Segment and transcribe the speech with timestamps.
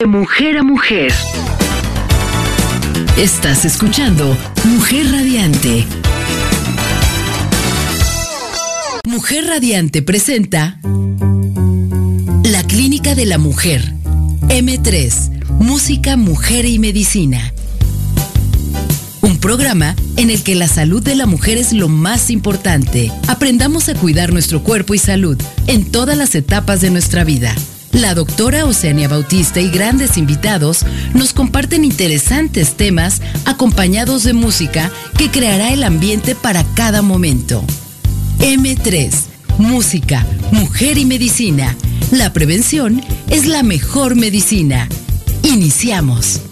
[0.00, 1.12] De mujer a mujer.
[3.18, 4.34] Estás escuchando
[4.64, 5.84] Mujer Radiante.
[9.06, 10.80] Mujer Radiante presenta
[12.44, 13.92] La Clínica de la Mujer.
[14.48, 15.50] M3.
[15.58, 17.52] Música, Mujer y Medicina.
[19.20, 23.12] Un programa en el que la salud de la mujer es lo más importante.
[23.28, 25.36] Aprendamos a cuidar nuestro cuerpo y salud
[25.66, 27.54] en todas las etapas de nuestra vida.
[27.92, 35.28] La doctora Oceania Bautista y grandes invitados nos comparten interesantes temas acompañados de música que
[35.28, 37.64] creará el ambiente para cada momento.
[38.38, 39.12] M3.
[39.58, 41.74] Música, mujer y medicina.
[42.12, 44.88] La prevención es la mejor medicina.
[45.42, 46.42] Iniciamos.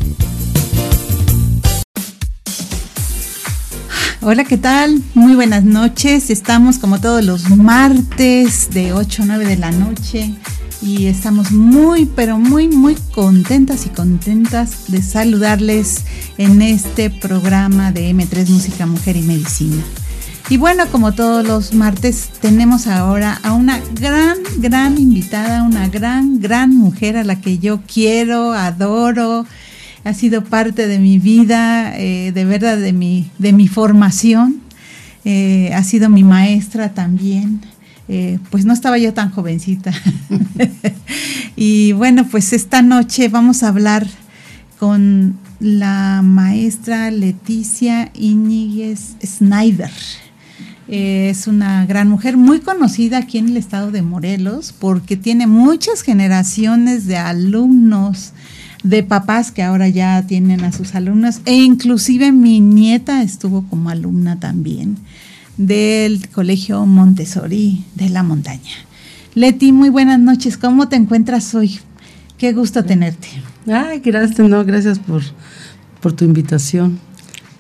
[4.21, 5.01] Hola, ¿qué tal?
[5.15, 6.31] Muy buenas noches.
[6.31, 10.35] Estamos como todos los martes de 8 a 9 de la noche
[10.81, 16.05] y estamos muy, pero muy, muy contentas y contentas de saludarles
[16.37, 19.83] en este programa de M3 Música, Mujer y Medicina.
[20.51, 26.41] Y bueno, como todos los martes, tenemos ahora a una gran, gran invitada, una gran,
[26.41, 29.45] gran mujer a la que yo quiero, adoro,
[30.05, 34.63] ha sido parte de mi vida, eh, de verdad, de mi, de mi formación,
[35.27, 37.61] eh, ha sido mi maestra también.
[38.09, 39.93] Eh, pues no estaba yo tan jovencita.
[41.57, 44.07] y bueno, pues esta noche vamos a hablar
[44.79, 49.91] con la maestra Leticia Iñiguez Snyder.
[50.87, 56.01] Es una gran mujer muy conocida aquí en el estado de Morelos porque tiene muchas
[56.01, 58.33] generaciones de alumnos,
[58.83, 63.91] de papás que ahora ya tienen a sus alumnos e inclusive mi nieta estuvo como
[63.91, 64.97] alumna también
[65.59, 68.73] del Colegio Montessori de la Montaña.
[69.35, 70.57] Leti, muy buenas noches.
[70.57, 71.81] ¿Cómo te encuentras hoy?
[72.39, 73.29] Qué gusto tenerte.
[73.67, 75.23] Ay, gracias, no, gracias por,
[76.01, 76.99] por tu invitación.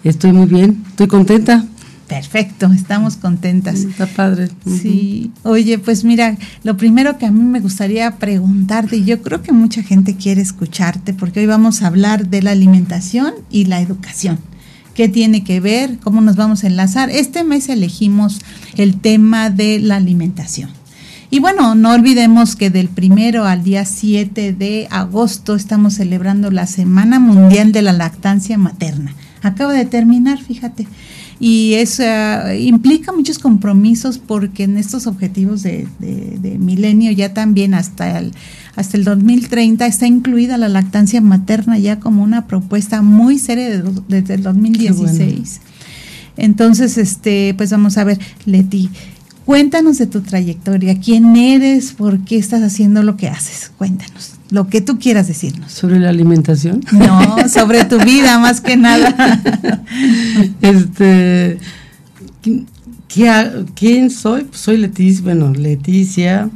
[0.04, 1.66] Estoy muy bien, estoy contenta.
[2.06, 3.80] Perfecto, estamos contentas.
[3.80, 4.48] Está padre.
[4.64, 9.42] Sí, oye, pues mira, lo primero que a mí me gustaría preguntarte, y yo creo
[9.42, 13.80] que mucha gente quiere escucharte, porque hoy vamos a hablar de la alimentación y la
[13.80, 14.38] educación
[14.98, 17.08] qué tiene que ver, cómo nos vamos a enlazar.
[17.08, 18.40] Este mes elegimos
[18.76, 20.70] el tema de la alimentación.
[21.30, 26.66] Y bueno, no olvidemos que del primero al día 7 de agosto estamos celebrando la
[26.66, 29.14] Semana Mundial de la Lactancia Materna.
[29.40, 30.88] Acaba de terminar, fíjate
[31.40, 32.02] y eso
[32.58, 35.86] implica muchos compromisos porque en estos objetivos de,
[36.58, 38.32] milenio ya también hasta el,
[38.76, 44.34] hasta el 2030 está incluida la lactancia materna ya como una propuesta muy seria desde
[44.34, 45.60] el 2016.
[46.36, 48.90] Entonces, este, pues vamos a ver, Leti,
[49.44, 54.68] cuéntanos de tu trayectoria, quién eres, por qué estás haciendo lo que haces, cuéntanos lo
[54.68, 55.72] que tú quieras decirnos.
[55.72, 56.80] ¿Sobre la alimentación?
[56.92, 59.42] No, sobre tu vida más que nada.
[60.62, 61.58] este,
[63.74, 64.44] ¿quién soy?
[64.44, 66.50] Pues soy Leticia, bueno, Leticia,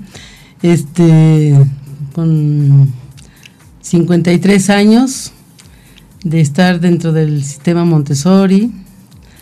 [0.62, 1.54] este,
[2.12, 2.92] con
[3.80, 5.32] 53 años
[6.22, 8.70] de estar dentro del sistema Montessori.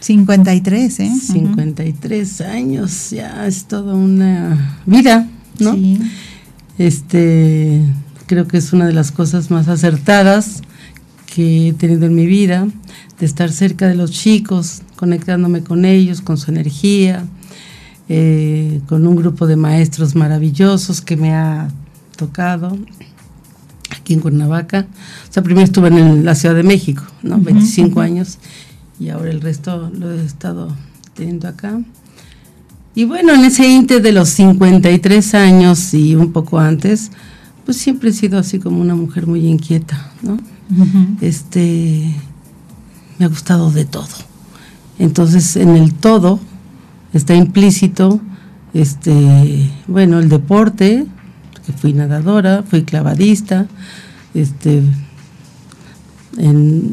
[0.01, 1.11] 53, ¿eh?
[1.21, 5.75] 53 años, ya es toda una vida, ¿no?
[5.75, 6.01] Sí.
[6.79, 7.83] Este,
[8.27, 10.63] creo que es una de las cosas más acertadas
[11.27, 12.67] que he tenido en mi vida,
[13.19, 17.27] de estar cerca de los chicos, conectándome con ellos, con su energía,
[18.09, 21.69] eh, con un grupo de maestros maravillosos que me ha
[22.21, 22.77] tocado
[23.91, 24.87] aquí en Cuernavaca.
[25.29, 27.39] O sea, primero estuve en la Ciudad de México, ¿no?
[27.39, 28.39] 25 años,
[28.99, 30.77] y ahora el resto lo he estado
[31.15, 31.81] teniendo acá.
[32.95, 37.11] Y bueno, en ese ínter de los 53 años y un poco antes,
[37.65, 40.39] pues siempre he sido así como una mujer muy inquieta, ¿no?
[41.21, 42.15] Este,
[43.19, 44.09] me ha gustado de todo.
[44.99, 46.39] Entonces, en el todo
[47.15, 48.21] está implícito,
[48.75, 51.07] este, bueno, el deporte,
[51.71, 53.67] que fui nadadora, fui clavadista,
[54.35, 54.83] este,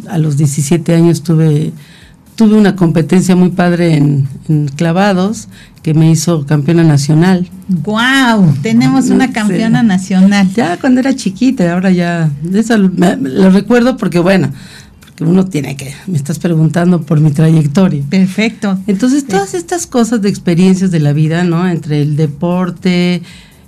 [0.09, 1.73] a los 17 años tuve
[2.37, 4.27] tuve una competencia muy padre en,
[4.75, 5.49] clavados
[5.81, 7.49] que me hizo campeona nacional.
[7.67, 8.53] ¡Guau!
[8.61, 10.47] Tenemos una campeona nacional.
[10.53, 12.29] Ya cuando era chiquita, ahora ya.
[12.53, 14.51] Eso lo recuerdo porque, bueno,
[14.99, 15.93] porque uno tiene que.
[16.05, 18.03] Me estás preguntando por mi trayectoria.
[18.07, 18.77] Perfecto.
[18.85, 21.67] Entonces, todas estas cosas de experiencias de la vida, ¿no?
[21.67, 23.23] Entre el deporte,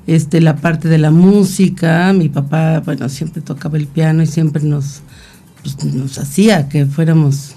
[0.10, 2.12] este, la parte de la música.
[2.14, 5.02] Mi papá, bueno, siempre tocaba el piano y siempre nos,
[5.62, 7.54] pues, nos hacía que fuéramos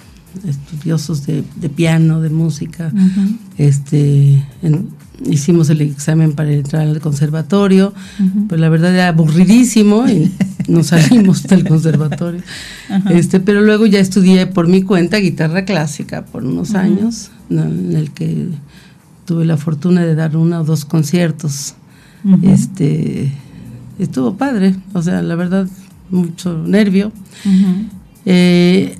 [0.46, 1.42] estudiosos de,
[1.74, 2.90] piano, de música,
[3.58, 4.42] este,
[5.26, 7.92] hicimos el examen para entrar al conservatorio,
[8.48, 10.32] pero la verdad era aburridísimo y
[10.68, 12.40] nos salimos del conservatorio.
[13.10, 18.10] Este, pero luego ya estudié por mi cuenta guitarra clásica por unos años, en el
[18.10, 18.48] que
[19.26, 21.74] tuve la fortuna de dar uno o dos conciertos.
[22.42, 23.32] Este
[23.98, 25.68] estuvo padre, o sea, la verdad,
[26.10, 27.12] mucho nervio.
[28.24, 28.96] Eh,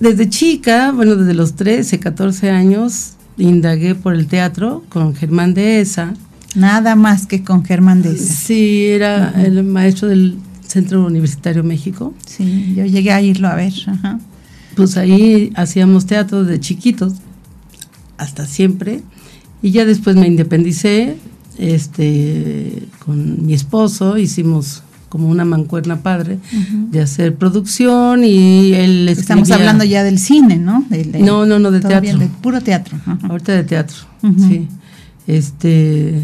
[0.00, 6.14] desde chica, bueno, desde los 13, 14 años, indagué por el teatro con Germán Dehesa.
[6.54, 8.34] Nada más que con Germán Dehesa.
[8.34, 10.36] Sí, era el maestro del
[10.66, 12.14] Centro Universitario México.
[12.26, 13.72] Sí, yo llegué a irlo a ver.
[14.74, 17.14] Pues ahí hacíamos teatro de chiquitos,
[18.18, 19.02] hasta siempre.
[19.62, 21.16] Y ya después me independicé
[21.58, 26.38] este, con mi esposo, hicimos como una mancuerna padre
[26.90, 30.84] de hacer producción y él Estamos hablando ya del cine, ¿no?
[31.20, 32.18] no, no, no, de teatro.
[32.18, 32.98] de puro teatro.
[33.22, 34.68] Ahorita de teatro, sí.
[35.26, 36.22] Este,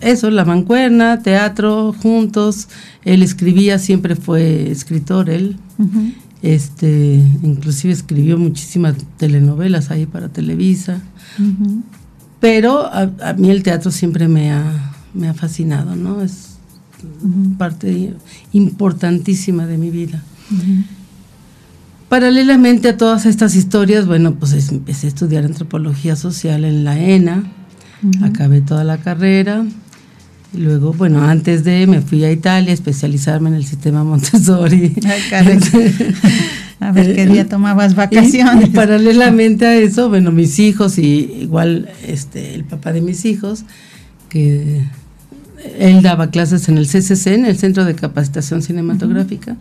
[0.00, 2.68] eso, la mancuerna, teatro, juntos.
[3.04, 5.56] Él escribía, siempre fue escritor él.
[6.42, 11.02] Este, inclusive escribió muchísimas telenovelas ahí para Televisa.
[12.40, 16.22] Pero a, a, mí el teatro siempre me ha, me ha fascinado, ¿no?
[16.22, 16.56] Es
[17.58, 18.14] parte
[18.52, 20.22] importantísima de mi vida.
[22.08, 27.44] Paralelamente a todas estas historias, bueno, pues empecé a estudiar antropología social en la ENA,
[28.22, 29.64] acabé toda la carrera.
[30.54, 34.94] Y luego, bueno, antes de me fui a Italia a especializarme en el sistema Montessori.
[36.80, 38.68] a ver qué día tomabas vacaciones.
[38.68, 43.64] Y, paralelamente a eso, bueno, mis hijos y igual este el papá de mis hijos
[44.28, 44.84] que
[45.78, 49.56] él daba clases en el CCC, en el Centro de Capacitación Cinematográfica.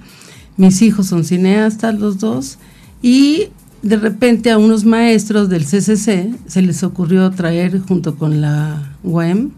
[0.58, 2.58] Mis hijos son cineastas, los dos,
[3.02, 3.50] y
[3.82, 9.52] de repente a unos maestros del CCC se les ocurrió traer junto con la UEM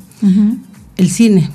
[0.97, 1.49] el cine.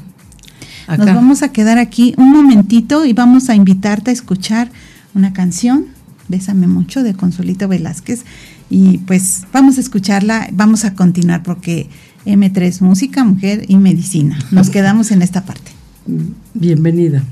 [0.88, 4.70] Nos vamos a quedar aquí un momentito y vamos a invitarte a escuchar
[5.14, 5.87] una canción,
[6.29, 8.25] Bésame mucho, de Consuelito Velázquez.
[8.70, 11.88] Y pues vamos a escucharla, vamos a continuar porque
[12.25, 14.38] M3, Música, Mujer y Medicina.
[14.50, 15.73] Nos quedamos en esta parte.
[16.55, 17.23] Bienvenida.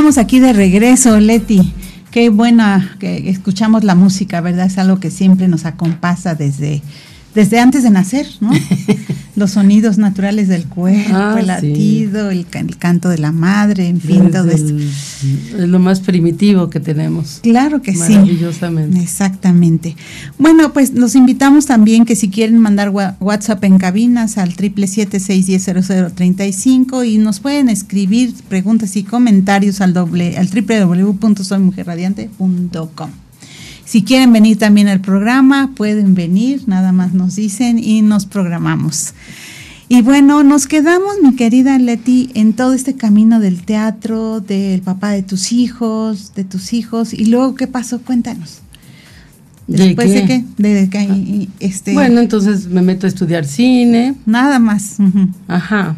[0.00, 1.74] Estamos aquí de regreso, Leti.
[2.10, 4.64] Qué buena que escuchamos la música, ¿verdad?
[4.64, 6.80] Es algo que siempre nos acompasa desde,
[7.34, 8.50] desde antes de nacer, ¿no?
[9.40, 11.46] Los sonidos naturales del cuerpo, Ah, el sí.
[11.46, 14.76] latido, el, el canto de la madre, en fin, todo esto.
[14.76, 17.38] es lo más primitivo que tenemos.
[17.42, 18.12] Claro que sí.
[18.12, 19.00] Maravillosamente.
[19.00, 19.96] Exactamente.
[20.38, 27.16] Bueno, pues los invitamos también que si quieren mandar WhatsApp en cabinas al 777-610-0035 y
[27.18, 33.10] nos pueden escribir preguntas y comentarios al doble al www.soymujerradiante.com.
[33.90, 39.14] Si quieren venir también al programa, pueden venir, nada más nos dicen y nos programamos.
[39.88, 45.10] Y bueno, nos quedamos, mi querida Leti, en todo este camino del teatro, del papá
[45.10, 48.60] de tus hijos, de tus hijos, y luego qué pasó, cuéntanos.
[49.66, 50.44] ¿De Después de qué?
[50.56, 54.14] qué, de que y- este, Bueno, entonces me meto a estudiar cine.
[54.24, 54.98] nada más.
[55.48, 55.96] Ajá.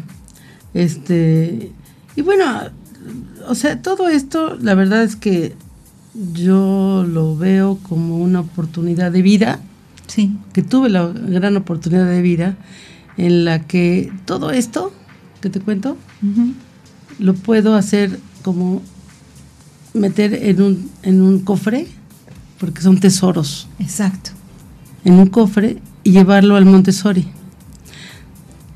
[0.73, 1.71] Este.
[2.15, 2.45] Y bueno,
[3.47, 5.53] o sea, todo esto, la verdad es que
[6.33, 9.59] yo lo veo como una oportunidad de vida,
[10.07, 12.57] Sí, que tuve la gran oportunidad de vida,
[13.17, 14.93] en la que todo esto
[15.41, 15.97] que te cuento,
[17.19, 18.81] lo puedo hacer como
[19.93, 21.87] meter en un, en un cofre,
[22.59, 24.31] porque son tesoros, exacto.
[25.03, 27.27] en un cofre y llevarlo al Montessori.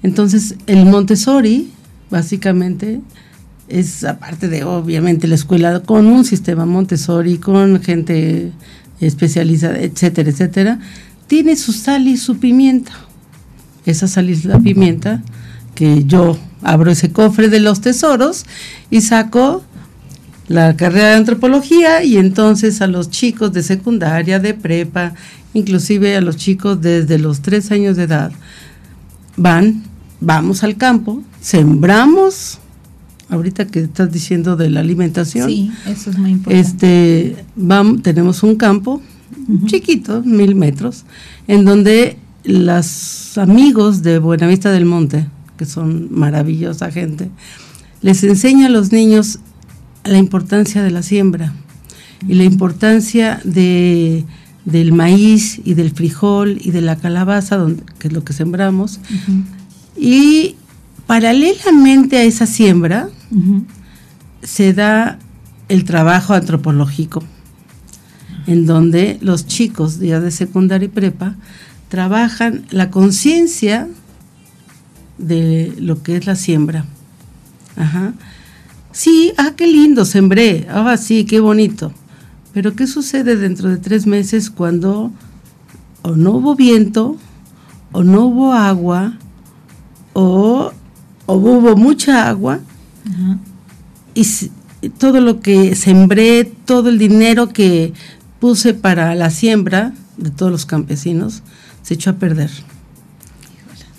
[0.04, 1.72] Entonces, el Montessori,
[2.10, 3.02] básicamente,
[3.70, 8.52] es aparte de obviamente la escuela con un sistema Montessori, con gente
[9.00, 10.80] especializada, etcétera, etcétera,
[11.28, 12.94] tiene su sal y su pimienta.
[13.86, 15.22] Esa sal y la pimienta
[15.76, 18.46] que yo abro ese cofre de los tesoros
[18.90, 19.64] y saco
[20.48, 25.14] la carrera de antropología y entonces a los chicos de secundaria, de prepa,
[25.54, 28.32] inclusive a los chicos desde los tres años de edad,
[29.36, 29.84] van,
[30.20, 32.60] vamos al campo, sembramos,
[33.30, 36.60] ahorita que estás diciendo de la alimentación, Sí, eso es muy importante.
[36.68, 39.02] este, vamos, tenemos un campo
[39.66, 41.04] chiquito, mil metros,
[41.48, 47.30] en donde los amigos de Buenavista del Monte, que son maravillosa gente,
[48.02, 49.40] les enseña a los niños
[50.04, 51.54] la importancia de la siembra
[52.28, 54.24] y la importancia de,
[54.66, 59.00] del maíz y del frijol y de la calabaza, donde, que es lo que sembramos.
[59.04, 59.44] Ujú,
[60.00, 60.56] Y
[61.08, 63.10] paralelamente a esa siembra,
[64.42, 65.20] se da
[65.70, 67.24] el trabajo antropológico,
[68.46, 71.36] en donde los chicos ya de secundaria y prepa
[71.90, 73.88] trabajan la conciencia
[75.18, 76.86] de lo que es la siembra.
[77.76, 78.14] Ajá.
[78.92, 81.92] Sí, ah, qué lindo, sembré, ah, sí, qué bonito.
[82.54, 85.12] Pero ¿qué sucede dentro de tres meses cuando
[86.02, 87.18] o no hubo viento,
[87.92, 89.18] o no hubo agua,
[90.14, 90.72] o
[91.28, 92.60] hubo mucha agua,
[93.10, 93.38] Ajá.
[94.14, 97.94] y todo lo que sembré, todo el dinero que
[98.40, 101.44] puse para la siembra de todos los campesinos,
[101.82, 102.52] se echó a perder.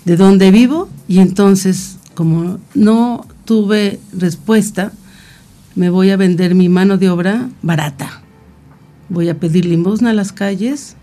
[0.05, 4.91] De donde vivo, y entonces, como no tuve respuesta,
[5.75, 8.21] me voy a vender mi mano de obra barata.
[9.09, 10.95] Voy a pedir limosna a las calles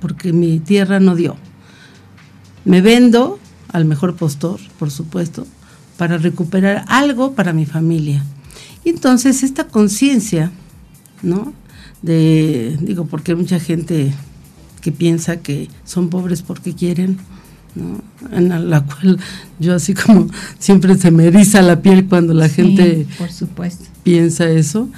[0.00, 1.36] porque mi tierra no dio.
[2.64, 3.38] Me vendo
[3.72, 5.46] al mejor postor, por supuesto,
[5.96, 8.22] para recuperar algo para mi familia.
[8.84, 10.50] Y entonces esta conciencia,
[11.22, 11.52] ¿no?
[12.02, 14.12] De, digo, porque hay mucha gente
[14.80, 17.18] que piensa que son pobres porque quieren,
[17.74, 18.00] ¿no?
[18.36, 19.18] En la- cual
[19.58, 23.84] yo así como siempre se me eriza la piel cuando la Sí, gente por supuesto.
[24.04, 24.88] piensa eso.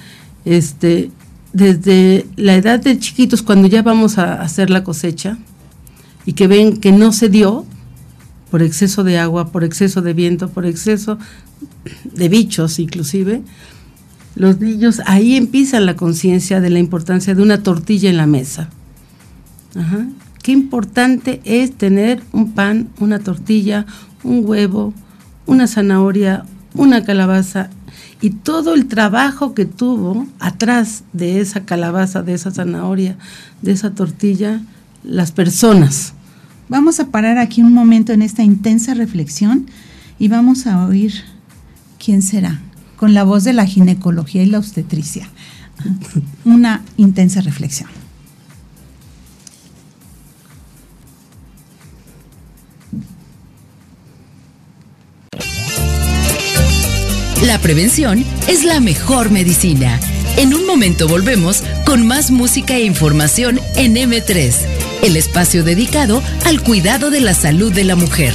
[0.45, 1.11] Este,
[1.53, 5.39] desde la edad de chiquitos, cuando ya vamos a hacer la cosecha
[6.27, 7.65] y que ven que no se dio
[8.51, 11.19] por exceso de agua, por exceso de viento, por exceso
[12.05, 13.43] de bichos inclusive,
[14.35, 18.71] los niños ahí empiezan la conciencia de la importancia de una tortilla en la mesa.
[19.75, 20.07] Ajá.
[20.43, 23.85] qué importante es tener un pan, una tortilla,
[24.25, 24.95] un huevo,
[25.47, 27.69] una zanahoria, una calabaza
[28.21, 33.17] y todo el trabajo que tuvo atrás de esa calabaza, de esa zanahoria,
[33.63, 34.61] de esa tortilla,
[35.05, 36.15] las personas.
[36.69, 39.67] Vamos a parar aquí un momento en esta intensa reflexión
[40.19, 41.15] y vamos a oír
[42.03, 42.61] quién será,
[42.97, 45.29] con la voz de la ginecología y la obstetricia.
[46.45, 47.89] Una intensa reflexión.
[57.47, 59.99] La prevención es la mejor medicina.
[60.37, 66.63] En un momento volvemos con más música e información en M3, el espacio dedicado al
[66.63, 68.35] cuidado de la salud de la mujer.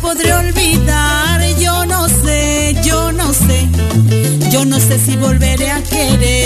[0.00, 3.68] Podré olvidar, yo no sé, yo no sé.
[4.50, 6.39] Yo no sé si volveré a querer,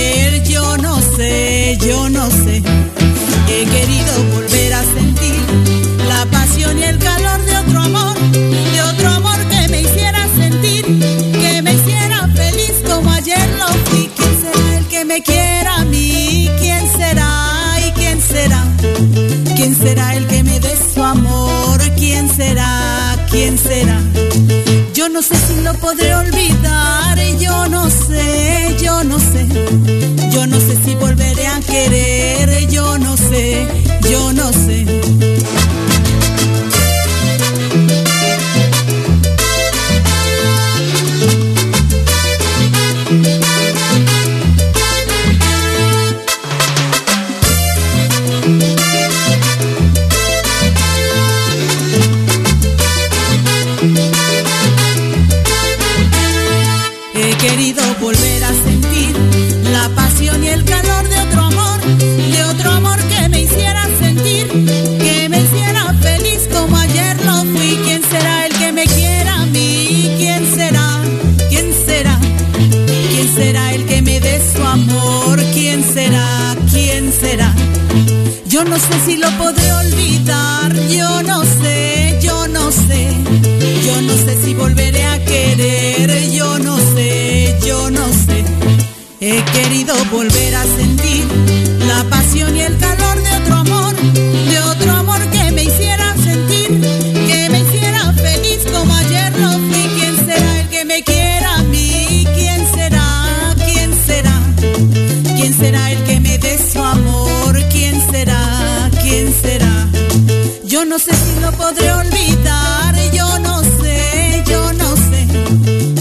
[110.94, 115.26] no sé si lo podré olvidar, yo no sé, yo no sé.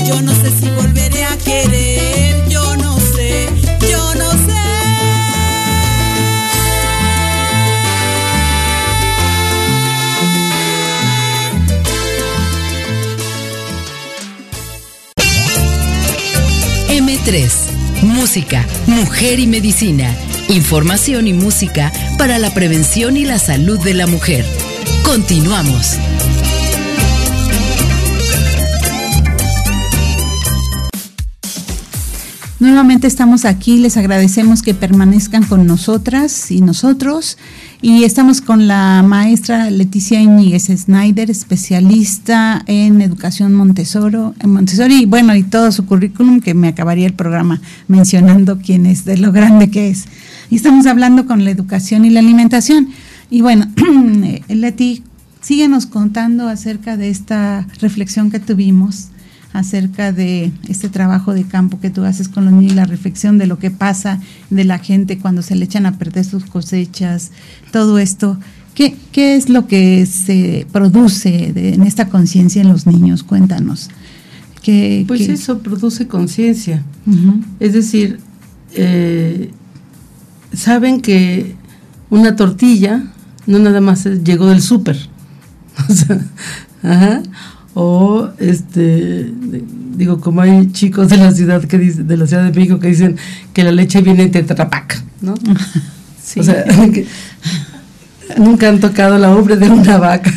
[0.05, 3.47] Yo no sé si volveré a querer, yo no sé,
[3.89, 4.53] yo no sé.
[16.89, 17.51] M3,
[18.03, 20.15] música, mujer y medicina
[20.49, 24.45] Información y música para la prevención y la salud de la mujer.
[25.13, 25.99] Continuamos.
[32.59, 37.37] Nuevamente estamos aquí, les agradecemos que permanezcan con nosotras y nosotros
[37.83, 45.05] y estamos con la maestra Leticia Iñiguez Snyder, especialista en educación Montessori, en Montessori y
[45.05, 49.31] bueno, y todo su currículum que me acabaría el programa mencionando quién es, de lo
[49.31, 50.05] grande que es.
[50.49, 52.89] Y estamos hablando con la educación y la alimentación.
[53.33, 53.65] Y bueno,
[54.47, 55.01] Leti,
[55.41, 59.07] síguenos contando acerca de esta reflexión que tuvimos
[59.53, 63.47] acerca de este trabajo de campo que tú haces con los niños, la reflexión de
[63.47, 67.31] lo que pasa de la gente cuando se le echan a perder sus cosechas,
[67.71, 68.37] todo esto.
[68.75, 73.23] ¿Qué, qué es lo que se produce en esta conciencia en los niños?
[73.23, 73.89] Cuéntanos.
[74.63, 76.83] pues eso produce conciencia.
[77.59, 78.19] Es decir,
[78.75, 79.49] eh,
[80.53, 81.55] saben que
[82.11, 83.09] una tortilla
[83.45, 84.97] no nada más llegó del súper.
[87.73, 89.31] o este
[89.95, 92.87] digo como hay chicos de la ciudad que dicen de la ciudad de México que
[92.87, 93.17] dicen
[93.53, 95.33] que la leche viene en tetrapac no
[96.37, 96.65] o sea
[98.37, 100.31] nunca han tocado la obra de una vaca.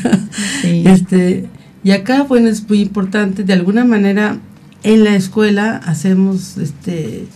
[0.63, 1.47] Este
[1.85, 4.39] y acá bueno es muy importante de alguna manera
[4.83, 7.27] en la escuela hacemos este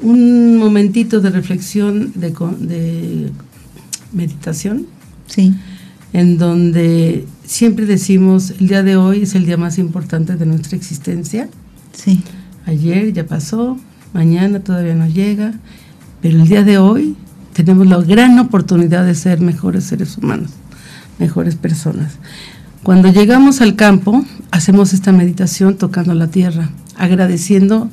[0.00, 3.30] un momentito de reflexión de, de
[4.12, 4.86] meditación
[5.26, 5.54] sí
[6.12, 10.76] en donde siempre decimos, el día de hoy es el día más importante de nuestra
[10.76, 11.48] existencia.
[11.92, 12.22] Sí.
[12.66, 13.78] Ayer ya pasó,
[14.12, 15.54] mañana todavía no llega,
[16.20, 17.16] pero el día de hoy
[17.54, 20.50] tenemos la gran oportunidad de ser mejores seres humanos,
[21.18, 22.18] mejores personas.
[22.82, 27.90] Cuando llegamos al campo, hacemos esta meditación tocando la tierra, agradeciendo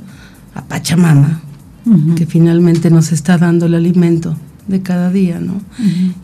[0.56, 1.42] a Pachamama,
[2.16, 4.36] que finalmente nos está dando el alimento
[4.70, 5.62] de cada día, ¿no?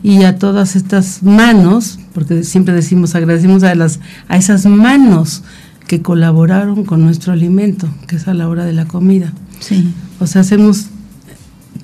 [0.02, 5.42] Y a todas estas manos, porque siempre decimos, agradecemos a, las, a esas manos
[5.86, 9.32] que colaboraron con nuestro alimento, que es a la hora de la comida.
[9.60, 9.92] Sí.
[10.20, 10.86] O sea, hacemos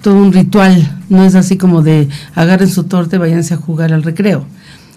[0.02, 3.92] todo un ritual, no es así como de agarren su torta y váyanse a jugar
[3.92, 4.44] al recreo,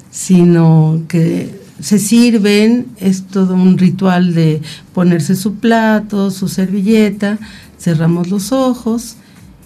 [0.10, 4.62] sino que se sirven, es todo un ritual de
[4.94, 7.38] ponerse su plato, su servilleta,
[7.78, 9.18] cerramos los ojos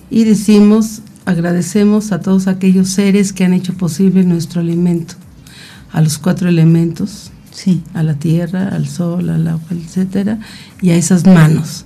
[0.10, 5.14] y decimos agradecemos a todos aquellos seres que han hecho posible nuestro alimento,
[5.92, 7.84] a los cuatro elementos, sí.
[7.94, 10.40] a la tierra, al sol, al agua, etcétera,
[10.82, 11.86] y a esas manos.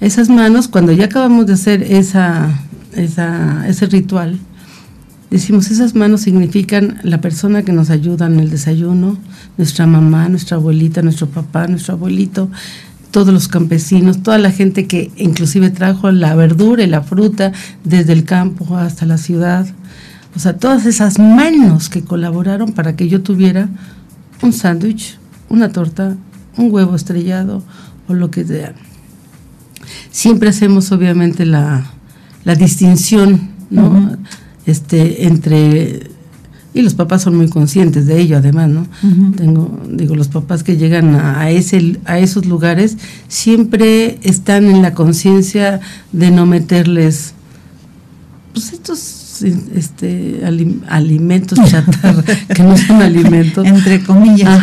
[0.00, 2.50] Esas manos, cuando ya acabamos de hacer esa,
[2.94, 4.38] esa, ese ritual,
[5.30, 9.16] decimos, esas manos significan la persona que nos ayuda en el desayuno,
[9.56, 12.50] nuestra mamá, nuestra abuelita, nuestro papá, nuestro abuelito,
[13.12, 17.52] todos los campesinos, toda la gente que inclusive trajo la verdura y la fruta
[17.84, 19.66] desde el campo hasta la ciudad.
[20.34, 23.68] O sea, todas esas manos que colaboraron para que yo tuviera
[24.42, 25.18] un sándwich,
[25.50, 26.16] una torta,
[26.56, 27.62] un huevo estrellado
[28.08, 28.74] o lo que sea.
[30.10, 31.84] Siempre hacemos obviamente la,
[32.44, 34.16] distinción, ¿no?
[34.64, 36.11] Este, entre
[36.74, 38.86] y los papás son muy conscientes de ello además no
[39.36, 42.96] tengo digo los papás que llegan a, ese a esos lugares
[43.28, 45.80] siempre están en la conciencia
[46.12, 47.34] de no meterles
[48.52, 49.22] pues estos
[49.74, 50.42] este
[50.88, 52.22] alimentos chatarra
[52.54, 53.66] que no son alimentos.
[53.66, 54.60] Entre comillas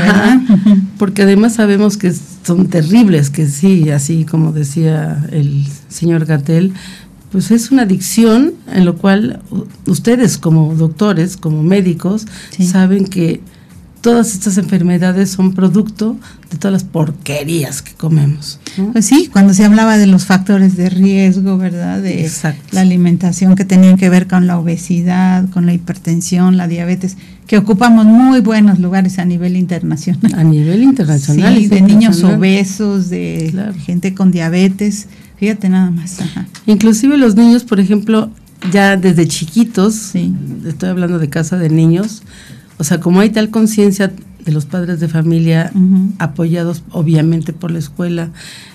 [0.98, 6.74] porque además sabemos que son terribles que sí así como decía el señor Gatel
[7.32, 9.42] pues es una adicción en lo cual
[9.86, 12.26] ustedes como doctores, como médicos,
[12.60, 13.42] saben que
[14.02, 16.16] todas estas enfermedades son producto
[16.50, 18.60] de todas las porquerías que comemos.
[18.94, 22.02] Pues sí, cuando se hablaba de los factores de riesgo, ¿verdad?
[22.02, 22.30] De
[22.72, 27.58] la alimentación que tenían que ver con la obesidad, con la hipertensión, la diabetes, que
[27.58, 30.34] ocupamos muy buenos lugares a nivel internacional.
[30.36, 31.58] A nivel internacional.
[31.58, 35.08] Sí, de niños obesos, de gente con diabetes
[35.40, 36.18] Fíjate nada más.
[36.66, 38.30] Inclusive los niños, por ejemplo,
[38.72, 40.14] ya desde chiquitos,
[40.66, 42.24] estoy hablando de casa de niños,
[42.78, 44.12] o sea, como hay tal conciencia
[44.44, 45.72] de los padres de familia,
[46.18, 48.30] apoyados obviamente por la escuela,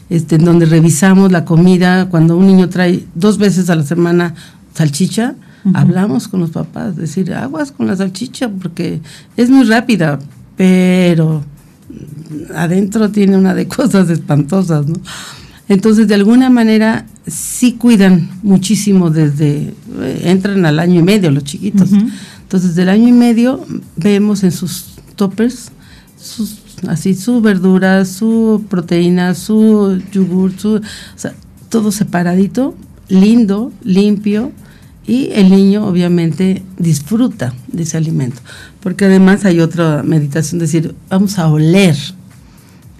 [0.08, 4.34] este, en donde revisamos la comida, cuando un niño trae dos veces a la semana
[4.72, 5.34] salchicha,
[5.74, 9.00] hablamos con los papás, decir, aguas con la salchicha, porque
[9.36, 10.18] es muy rápida,
[10.56, 11.44] pero
[12.54, 14.96] adentro tiene una de cosas espantosas, ¿no?
[15.68, 21.44] Entonces, de alguna manera, sí cuidan muchísimo desde, eh, entran al año y medio los
[21.44, 21.90] chiquitos.
[22.42, 23.64] Entonces, del año y medio
[23.96, 25.70] vemos en sus toppers
[26.20, 30.80] sus, así su verdura, su proteína, su yogur, su, o
[31.16, 31.34] sea,
[31.68, 32.74] todo separadito,
[33.08, 34.52] lindo, limpio,
[35.06, 38.40] y el niño obviamente disfruta de ese alimento.
[38.80, 41.96] Porque además hay otra meditación, decir, vamos a oler.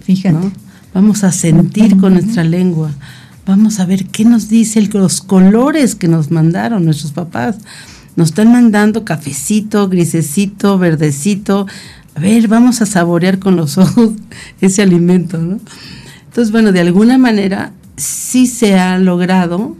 [0.03, 0.64] Fíjate
[0.95, 2.89] vamos a sentir con nuestra lengua,
[3.45, 7.57] vamos a ver qué nos dice los colores que nos mandaron nuestros papás.
[8.15, 11.67] Nos están mandando cafecito, grisecito, verdecito.
[12.15, 14.11] A ver, vamos a saborear con los ojos
[14.61, 15.59] ese alimento, ¿no?
[16.27, 19.75] Entonces, bueno, de alguna manera sí se ha logrado,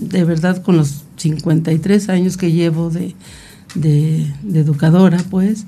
[0.00, 3.14] de verdad, con los 53 años que llevo de,
[3.74, 5.64] de educadora, pues,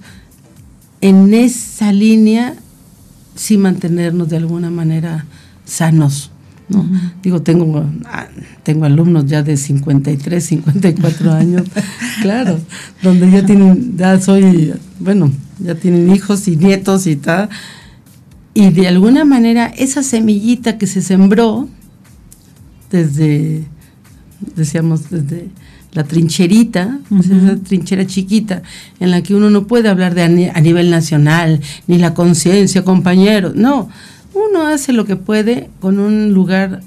[1.00, 2.54] en esa línea
[3.38, 5.24] sí mantenernos de alguna manera
[5.64, 6.31] sanos.
[6.68, 6.85] ¿no?
[7.22, 8.27] Digo, tengo, ah,
[8.62, 11.62] tengo alumnos ya de 53, 54 años,
[12.20, 12.61] claro,
[13.03, 17.48] donde ya tienen, ya soy, bueno, ya tienen hijos y nietos y tal.
[18.53, 21.68] Y de alguna manera esa semillita que se sembró
[22.90, 23.64] desde
[24.55, 25.48] decíamos desde
[25.98, 28.62] la trincherita, esa trinchera chiquita,
[29.00, 33.50] en la que uno no puede hablar de a, nivel nacional, ni la conciencia, compañero,
[33.52, 33.88] no,
[34.32, 36.82] uno hace lo que puede con un lugar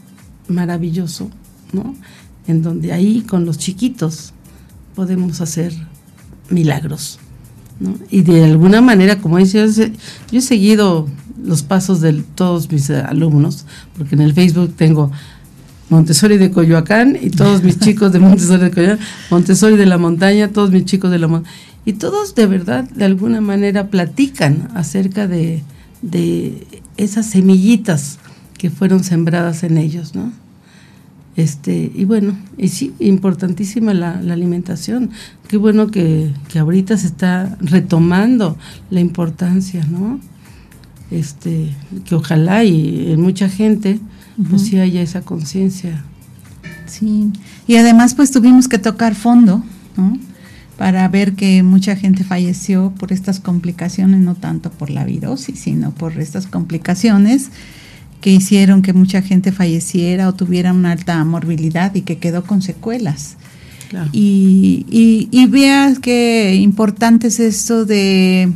[0.47, 1.30] maravilloso,
[1.74, 1.93] ¿no?
[2.47, 4.32] En donde ahí con los chiquitos
[4.95, 5.74] podemos hacer
[6.50, 7.19] milagros,
[7.82, 7.95] ¿no?
[8.10, 9.91] Y de alguna manera, como dice,
[10.32, 11.10] yo he seguido
[11.43, 13.65] los pasos de todos mis alumnos,
[13.97, 15.12] porque en el Facebook tengo
[15.91, 20.47] Montessori de Coyoacán y todos mis chicos de Montessori de Coyoacán, Montessori de la montaña,
[20.47, 21.54] todos mis chicos de la montaña.
[21.84, 25.63] Y todos de verdad, de alguna manera, platican acerca de,
[26.95, 28.19] esas semillitas
[28.58, 30.32] que fueron sembradas en ellos, ¿no?
[31.36, 35.10] Este, y bueno, y sí, importantísima la, alimentación.
[35.49, 38.58] Qué bueno que, que, ahorita se está retomando
[38.89, 40.19] la importancia, ¿no?
[41.10, 41.75] Este,
[42.06, 43.99] que ojalá y en mucha gente
[44.50, 46.04] pues sí haya esa conciencia.
[46.86, 47.32] Sí,
[47.67, 49.63] y además pues tuvimos que tocar fondo,
[49.98, 50.17] ¿no?
[50.78, 55.91] Para ver que mucha gente falleció por estas complicaciones, no tanto por la virosis, sino
[55.91, 57.50] por estas complicaciones
[58.20, 62.62] que hicieron que mucha gente falleciera o tuviera una alta morbilidad y que quedó con
[62.62, 63.38] secuelas.
[64.13, 68.50] Y, y, y veas qué importante es esto de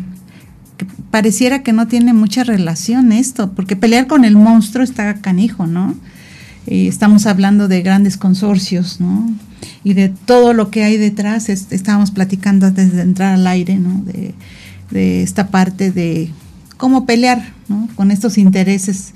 [1.15, 5.95] pareciera que no tiene mucha relación esto, porque pelear con el monstruo está canijo, ¿no?
[6.67, 9.33] estamos hablando de grandes consorcios, ¿no?
[9.85, 14.03] Y de todo lo que hay detrás, estábamos platicando antes de entrar al aire, ¿no?
[14.91, 16.31] De, esta parte de
[16.75, 17.87] cómo pelear, ¿no?
[17.95, 19.13] Con estos intereses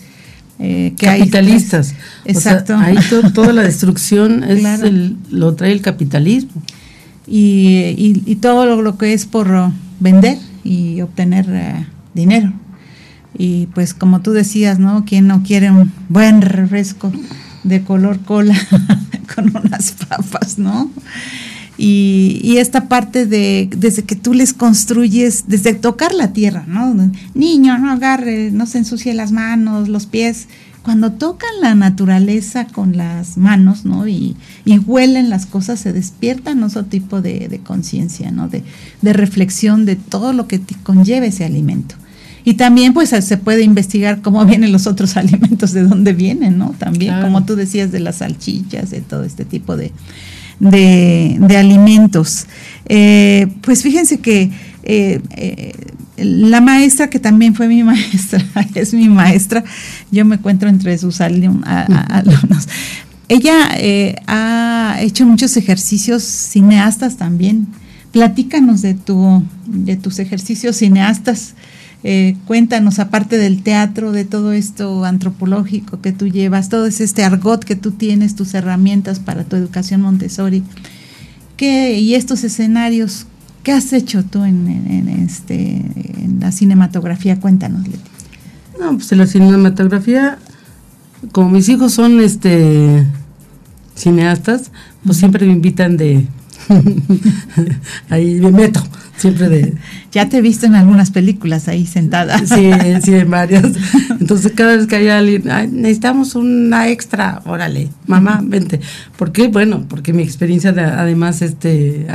[0.58, 1.96] eh, que capitalistas.
[2.24, 2.78] Exacto.
[2.78, 2.96] ahí
[3.34, 4.64] toda la destrucción es
[5.30, 6.64] lo trae el capitalismo.
[7.28, 10.38] Y, y, todo lo, que es por vender,
[10.70, 12.54] y obtener eh, dinero.
[13.36, 15.04] Y pues como tú decías, ¿no?
[15.04, 17.12] ¿Quién no quiere un buen refresco
[17.64, 18.56] de color cola
[19.36, 20.92] con unas papas, ¿no?
[21.82, 26.94] Y, y, esta parte de, desde que tú les construyes, desde tocar la tierra, ¿no?
[27.34, 30.48] Niño, no agarre, no se ensucie las manos, los pies,
[30.82, 34.08] cuando tocan la naturaleza con las manos, ¿no?
[34.08, 34.36] Y,
[34.86, 38.50] huelen las cosas, se despiertan otro tipo de, conciencia, ¿no?
[38.50, 38.64] De,
[39.14, 41.96] reflexión de todo lo que conlleva ese alimento.
[42.46, 46.74] Y también, pues, se puede investigar cómo vienen los otros alimentos, de dónde vienen, ¿no?
[46.78, 49.92] También, como tú decías, de las salchichas, de todo este tipo de,
[50.60, 52.46] de, alimentos.
[52.88, 54.52] Eh, pues fíjense que
[54.84, 55.74] eh, eh,
[56.18, 58.44] la maestra, que también fue mi maestra,
[58.76, 59.64] es mi maestra,
[60.12, 62.68] yo me encuentro entre sus alumnos.
[63.28, 63.70] Ella
[64.28, 67.68] ha hecho muchos ejercicios cineastas también.
[68.12, 71.54] Platícanos de, tu, de tus ejercicios cineastas.
[72.04, 77.64] Eh, cuéntanos, aparte del teatro, de todo esto antropológico que tú llevas, todo este argot
[77.64, 80.64] que tú tienes, tus herramientas para tu educación Montessori.
[81.58, 83.28] ¿Qué, y estos escenarios,
[83.64, 85.76] ¿Qué has hecho tú en, este,
[86.24, 87.40] en la cinematografía?
[87.40, 88.00] Cuéntanos, Leti.
[88.80, 90.38] No, pues en la cinematografía,
[91.34, 93.06] como mis hijos son este
[93.96, 94.72] cineastas,
[95.06, 96.26] pues siempre me invitan de...
[98.10, 98.82] ahí me meto
[99.20, 99.74] siempre de...
[100.12, 102.40] Ya te he visto en algunas películas ahí sentada.
[102.40, 102.72] Sí,
[103.04, 103.66] sí, en varias.
[104.20, 108.80] Entonces cada vez que hay alguien, necesitamos una extra, órale, mamá, vente.
[109.18, 109.48] ¿Por qué?
[109.48, 112.08] Bueno, porque mi experiencia de, además este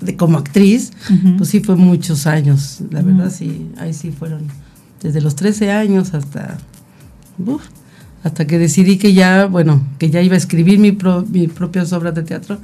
[0.00, 0.92] de como actriz,
[1.36, 4.48] pues sí fue muchos años, la verdad sí, ahí sí fueron
[5.02, 6.56] desde los 13 años hasta
[8.22, 10.96] hasta que decidí que ya, bueno, que ya iba a escribir mi
[11.30, 12.58] mis propias obras de teatro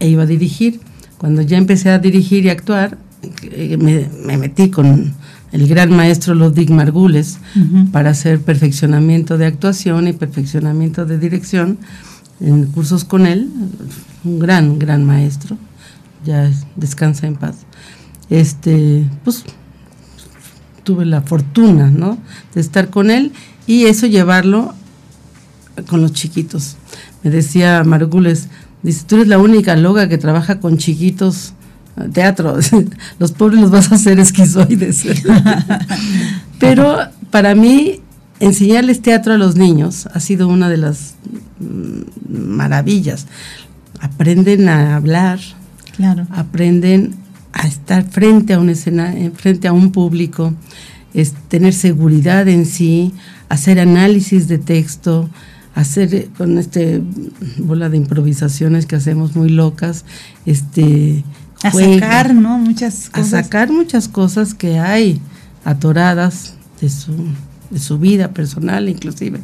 [0.00, 0.80] e iba a dirigir.
[1.18, 2.98] Cuando ya empecé a dirigir y actuar,
[3.78, 4.08] me,
[4.38, 5.14] metí con
[5.52, 7.38] el gran maestro Ludwig Margules
[7.92, 11.78] para hacer perfeccionamiento de actuación y perfeccionamiento de dirección
[12.40, 13.50] en cursos con él,
[14.24, 15.58] un gran, gran maestro,
[16.24, 17.56] ya descansa en paz.
[18.30, 19.44] Este, pues
[20.84, 22.18] tuve la fortuna, ¿no?
[22.54, 23.32] De estar con él
[23.66, 24.74] y eso llevarlo
[25.88, 26.76] con los chiquitos.
[27.22, 28.48] Me decía Margules,
[28.82, 31.54] dice, tú eres la única loga que trabaja con chiquitos
[32.12, 32.56] teatro,
[33.18, 35.04] los pobres los vas a hacer esquizoides.
[36.58, 36.98] Pero
[37.30, 38.00] para mí,
[38.38, 41.14] enseñarles teatro a los niños ha sido una de las
[41.58, 43.26] mm, maravillas.
[44.00, 45.40] Aprenden a hablar,
[45.96, 46.26] claro.
[46.30, 47.14] aprenden
[47.52, 50.54] a estar frente a un escenario, frente a un público,
[51.12, 53.12] es tener seguridad en sí,
[53.48, 55.28] hacer análisis de texto,
[55.74, 57.02] hacer con este
[57.58, 60.04] bola de improvisaciones que hacemos muy locas,
[60.46, 61.24] este
[61.62, 62.58] a sacar, ¿no?
[62.58, 63.34] Muchas cosas.
[63.34, 65.20] A sacar muchas cosas que hay
[65.64, 67.12] atoradas de su,
[67.70, 69.40] de su vida personal, inclusive.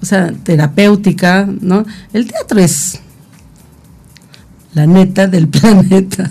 [0.00, 1.84] O sea, terapéutica, ¿no?
[2.12, 3.00] El teatro es
[4.74, 6.30] la neta del planeta.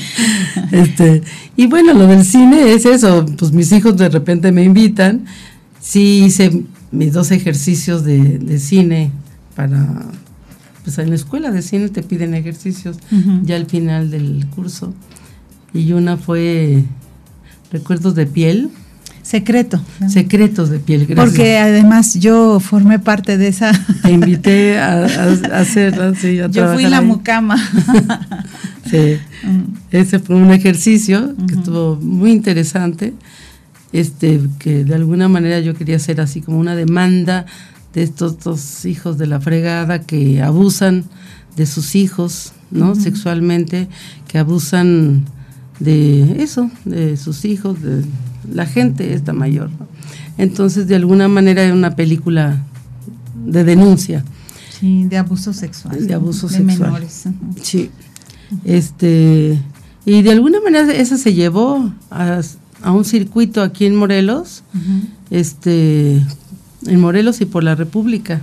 [0.72, 1.22] este,
[1.56, 5.26] y bueno, lo del cine es eso, pues mis hijos de repente me invitan,
[5.80, 9.10] sí hice mis dos ejercicios de, cine
[9.54, 10.06] para,
[10.84, 12.98] pues en la escuela de cine te piden ejercicios
[13.42, 14.94] ya al final del curso,
[15.74, 16.84] y una fue
[17.70, 18.70] Recuerdos de piel,
[19.28, 19.78] Secreto.
[20.08, 21.28] Secretos de piel, gracias.
[21.28, 23.72] Porque además yo formé parte de esa.
[24.02, 25.04] Te invité a,
[25.52, 27.56] hacerla, sí, a Yo fui la mucama.
[28.90, 29.18] sí.
[29.42, 29.64] Mm.
[29.90, 33.12] Ese fue un ejercicio que estuvo muy interesante,
[33.92, 37.46] este, que de alguna manera yo quería hacer así como una demanda
[37.94, 41.04] de estos dos hijos de la fregada que abusan
[41.56, 42.94] de sus hijos, ¿no?
[42.94, 43.88] Sexualmente,
[44.28, 45.24] que abusan
[45.80, 48.04] de eso, de sus hijos, de
[48.52, 49.70] la gente está mayor.
[50.36, 52.64] Entonces, de alguna manera es una película
[53.44, 54.24] de denuncia.
[54.78, 56.06] Sí, de abuso sexual.
[56.06, 57.24] De abuso de menores.
[57.60, 57.90] Sí.
[58.64, 59.58] Este,
[60.06, 62.40] y de alguna manera esa se llevó a,
[62.84, 64.62] un circuito aquí en Morelos,
[65.30, 66.22] este,
[66.86, 68.42] en Morelos y por la República.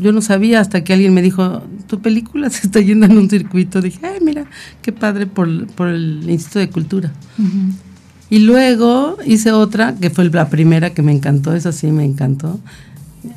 [0.00, 3.30] Yo no sabía hasta que alguien me dijo, tu película se está yendo en un
[3.30, 3.80] circuito.
[3.80, 4.46] Dije, ay, mira,
[4.82, 7.12] qué padre por, el Instituto de Cultura.
[8.30, 12.60] Y luego hice otra, que fue la primera que me encantó, esa sí me encantó.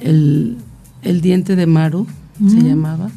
[0.02, 0.58] El,
[1.22, 2.08] diente de Maru
[2.40, 3.10] se llamaba.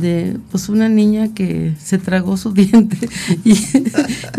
[0.00, 3.08] De pues una niña que se tragó su diente
[3.44, 3.56] y,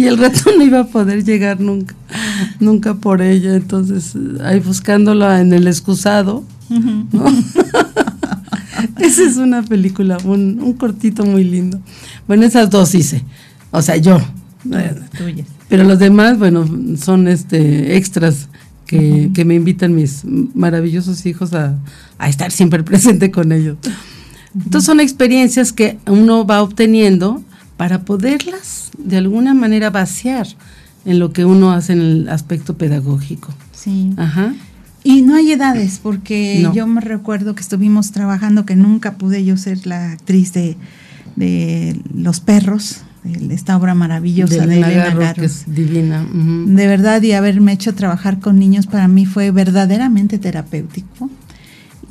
[0.04, 1.96] el ratón no iba a poder llegar nunca,
[2.60, 3.56] nunca por ella.
[3.56, 4.14] Entonces,
[4.44, 6.44] ahí buscándola en el excusado.
[9.00, 11.80] Esa es una película, un, un cortito muy lindo.
[12.28, 13.24] Bueno, esas dos hice.
[13.72, 14.20] O sea, yo.
[15.18, 15.48] Tuyas.
[15.68, 16.66] Pero los demás, bueno,
[16.98, 18.48] son este extras
[19.34, 21.78] que, me invitan mis maravillosos hijos a,
[22.28, 23.78] estar siempre presente con ellos.
[24.56, 27.44] Entonces son experiencias que uno va obteniendo
[27.78, 30.48] para poderlas de alguna manera vaciar
[31.06, 33.54] en lo que uno hace en el aspecto pedagógico.
[33.74, 34.14] Sí.
[34.18, 34.54] Ajá.
[35.04, 39.58] Y no hay edades, porque yo me recuerdo que estuvimos trabajando, que nunca pude yo
[39.58, 40.78] ser la actriz de,
[41.36, 43.02] de Los Perros,
[43.50, 46.26] esta obra maravillosa de, Elena Que es divina.
[46.26, 51.30] De verdad, y haberme hecho trabajar con niños para mí fue verdaderamente terapéutico.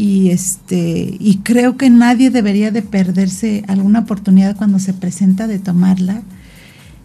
[0.03, 5.61] Y este, y creo que nadie debería de perderse alguna oportunidad cuando se presenta de
[5.61, 6.23] tomarla,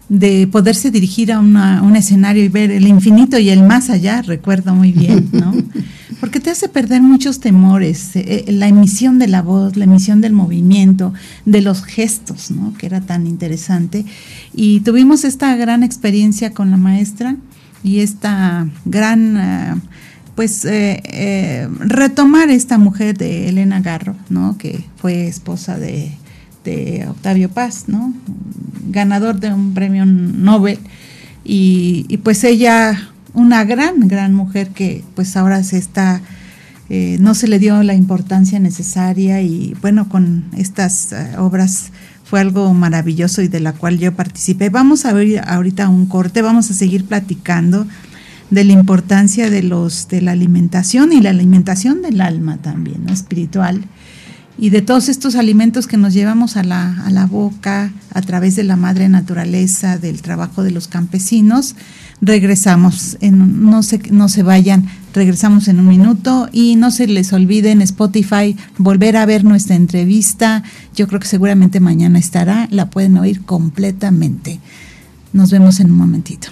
[0.08, 4.74] de poderse dirigir a un escenario y ver el infinito y el más allá, recuerdo
[4.74, 5.54] muy bien, ¿no?
[6.20, 10.20] porque te hace perder muchos temores, eh, eh, la emisión de la voz, la emisión
[10.20, 12.74] del movimiento, de los gestos, ¿no?
[12.74, 14.06] que era tan interesante.
[14.52, 17.36] Y tuvimos esta gran experiencia con la maestra
[17.84, 19.80] y esta gran,
[20.64, 24.56] eh, pues, retomar esta mujer de Elena Garro, ¿no?
[24.58, 26.12] que fue esposa de,
[27.08, 28.12] Octavio Paz, ¿no?
[28.90, 30.78] ganador de un premio Nobel.
[31.42, 36.20] Y, y pues ella una gran, gran mujer que pues ahora se está,
[36.90, 41.92] eh, no se le dio la importancia necesaria y bueno, con estas eh, obras
[42.24, 44.68] fue algo maravilloso y de la cual yo participé.
[44.68, 47.86] Vamos a ver ahorita un corte, vamos a seguir platicando
[48.50, 53.84] de la importancia de los de la alimentación y la alimentación del alma también, espiritual
[54.60, 58.56] y de todos estos alimentos que nos llevamos a la, a la boca a través
[58.56, 61.76] de la madre naturaleza, del trabajo de los campesinos
[62.20, 67.32] regresamos, en, no, se, no se vayan, regresamos en un minuto y no se les
[67.32, 70.62] olvide en Spotify volver a ver nuestra entrevista,
[70.94, 74.60] yo creo que seguramente mañana estará, la pueden oír completamente.
[75.32, 76.48] Nos vemos en un momentito.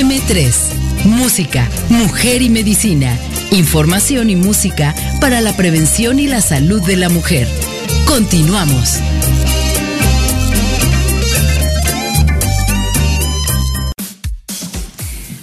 [0.00, 3.18] M3, música, mujer y medicina,
[3.50, 7.46] información y música para la prevención y la salud de la mujer.
[8.06, 8.98] Continuamos.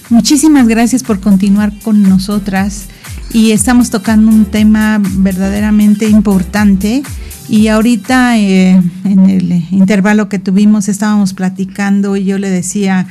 [0.09, 2.88] Muchísimas gracias por continuar con nosotras
[3.32, 7.03] y estamos tocando un tema verdaderamente importante
[7.47, 13.05] y ahorita eh, en el intervalo que tuvimos estábamos platicando y yo le decía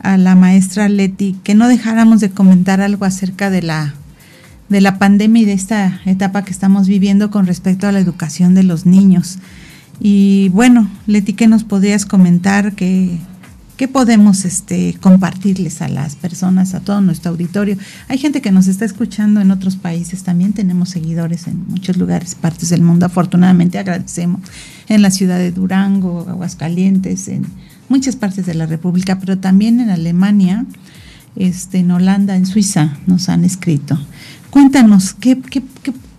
[0.00, 3.94] a la maestra Leti que no dejáramos de comentar algo acerca de la
[4.68, 8.54] de la pandemia y de esta etapa que estamos viviendo con respecto a la educación
[8.54, 9.38] de los niños.
[10.00, 12.74] Y bueno, Leti, ¿qué nos podrías comentar?
[12.74, 13.18] que
[13.76, 17.76] ¿Qué podemos este, compartirles a las personas, a todo nuestro auditorio?
[18.08, 22.34] Hay gente que nos está escuchando en otros países, también tenemos seguidores en muchos lugares,
[22.34, 23.04] partes del mundo.
[23.04, 24.40] Afortunadamente agradecemos
[24.88, 27.44] en la ciudad de Durango, Aguascalientes, en
[27.88, 30.64] muchas partes de la República, pero también en Alemania,
[31.36, 33.98] este, en Holanda, en Suiza nos han escrito.
[34.50, 35.62] cuéntanos, ¿qué, qué,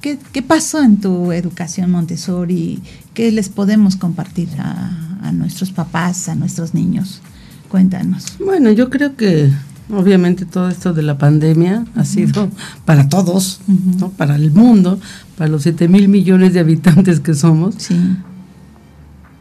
[0.01, 2.81] qué, qué, pasó en tu educación Montessori?
[3.13, 7.21] ¿Qué les podemos compartir a, a nuestros papás, a nuestros niños?
[7.69, 8.37] Cuéntanos.
[8.39, 9.51] Bueno, yo creo que
[9.93, 12.49] obviamente todo esto de la pandemia ha sido
[12.85, 14.09] para todos, ¿no?
[14.09, 14.99] para el mundo,
[15.37, 17.75] para los 7 mil millones de habitantes que somos,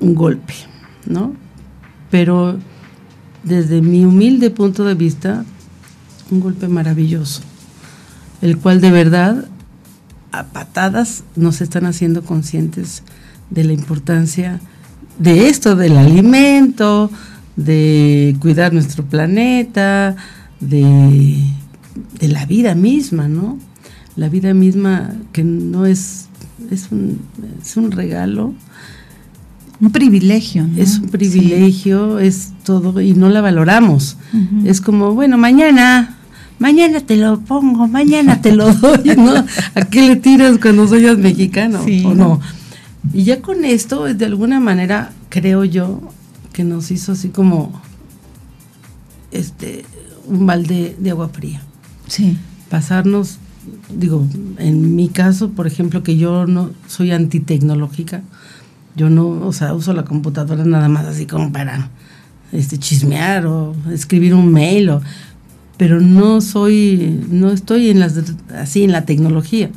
[0.01, 0.55] un golpe,
[1.07, 1.35] ¿no?
[2.11, 2.59] Pero
[3.43, 5.45] desde mi humilde punto de vista,
[6.31, 7.43] un golpe maravilloso,
[8.43, 9.49] el cual de verdad
[10.33, 13.03] a patadas nos están haciendo conscientes
[13.51, 14.61] de la importancia
[15.19, 17.11] de esto, del alimento,
[17.57, 20.17] de cuidar nuestro planeta,
[20.61, 21.39] de,
[22.21, 23.59] la vida misma, ¿no?
[24.17, 26.27] La vida misma que no es,
[26.71, 27.21] es un,
[27.63, 28.55] es un regalo.
[29.81, 30.67] Un privilegio.
[30.77, 34.17] Es un privilegio, es todo, y no la valoramos.
[34.65, 36.17] Es como, bueno, mañana,
[36.59, 39.45] mañana te lo pongo, mañana te lo doy, ¿no?
[39.75, 41.81] ¿A qué le tiras cuando soy mexicano?
[42.05, 42.41] ¿O no?
[43.13, 46.01] Y ya con esto, de alguna manera, creo yo,
[46.53, 47.71] que nos hizo así como
[49.31, 49.85] este
[50.27, 51.63] un balde de agua fría.
[52.09, 52.37] Sí.
[52.71, 53.39] Pasarnos,
[53.95, 54.27] digo,
[54.59, 58.23] en mi caso, por ejemplo, que yo no soy antitecnológica,
[58.97, 61.91] yo no, o sea, uso la computadora nada más así como para
[62.53, 65.03] este chismear o escribir un mail o
[65.77, 68.15] pero no soy no estoy en las
[68.55, 69.71] así en la tecnología.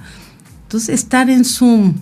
[0.63, 1.95] Entonces, estar en Zoom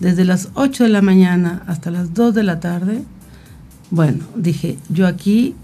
[0.00, 3.02] desde las 8 de la mañana hasta las 2 de la tarde
[3.90, 5.54] bueno, dije, yo aquí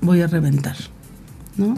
[0.00, 0.76] voy a reventar,
[1.56, 1.76] ¿no?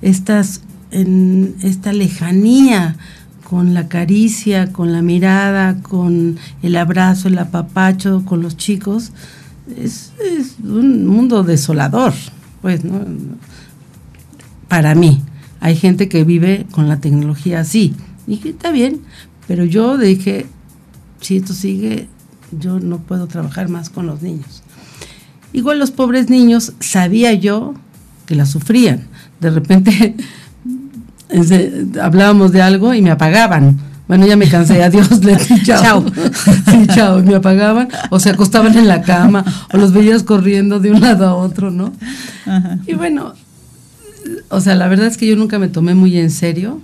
[0.00, 2.96] Estas, en esta lejanía
[3.48, 9.12] con la caricia, con la mirada, con el abrazo, el apapacho con los chicos,
[9.76, 10.12] es,
[10.64, 12.12] un mundo desolador,
[12.60, 13.04] pues, ¿no?
[14.66, 15.22] Para mí,
[15.60, 17.94] hay gente que vive con la tecnología así,
[18.26, 19.02] y que está bien,
[19.46, 20.46] pero yo dije,
[21.20, 22.08] si esto sigue,
[22.50, 24.64] yo no puedo trabajar más con los niños.
[25.52, 27.74] Igual los pobres niños, sabía yo
[28.26, 29.06] que la sufrían.
[29.38, 30.16] De repente
[32.00, 33.78] hablábamos de algo y me apagaban.
[34.08, 35.82] Bueno, ya me cansé, adiós, le chao.
[35.82, 36.04] chao.
[36.70, 40.92] Sí, chao, me apagaban o se acostaban en la cama o los veías corriendo de
[40.92, 41.92] un lado a otro, ¿no?
[42.86, 43.34] Y bueno,
[44.48, 46.80] o sea, la verdad es que yo nunca me tomé muy en serio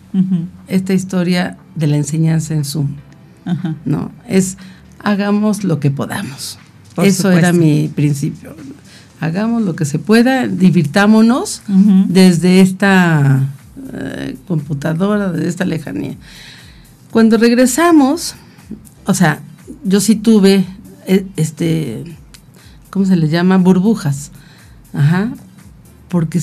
[0.67, 2.89] esta historia de la enseñanza en Zoom,
[3.85, 4.11] ¿no?
[4.29, 4.57] Es
[4.99, 6.59] hagamos lo que podamos.
[7.03, 8.55] Eso era mi principio.
[9.21, 11.63] Hagamos lo que se pueda, divirtámonos
[12.09, 13.49] desde esta
[13.93, 16.17] eh, computadora, desde esta lejanía.
[17.11, 18.35] Cuando regresamos,
[19.07, 19.41] o sea,
[19.85, 20.65] yo sí tuve,
[21.07, 22.05] eh, este,
[22.91, 23.59] ¿cómo se le llama?
[23.59, 24.33] Burbujas.
[24.93, 25.33] Ajá.
[26.09, 26.41] Porque,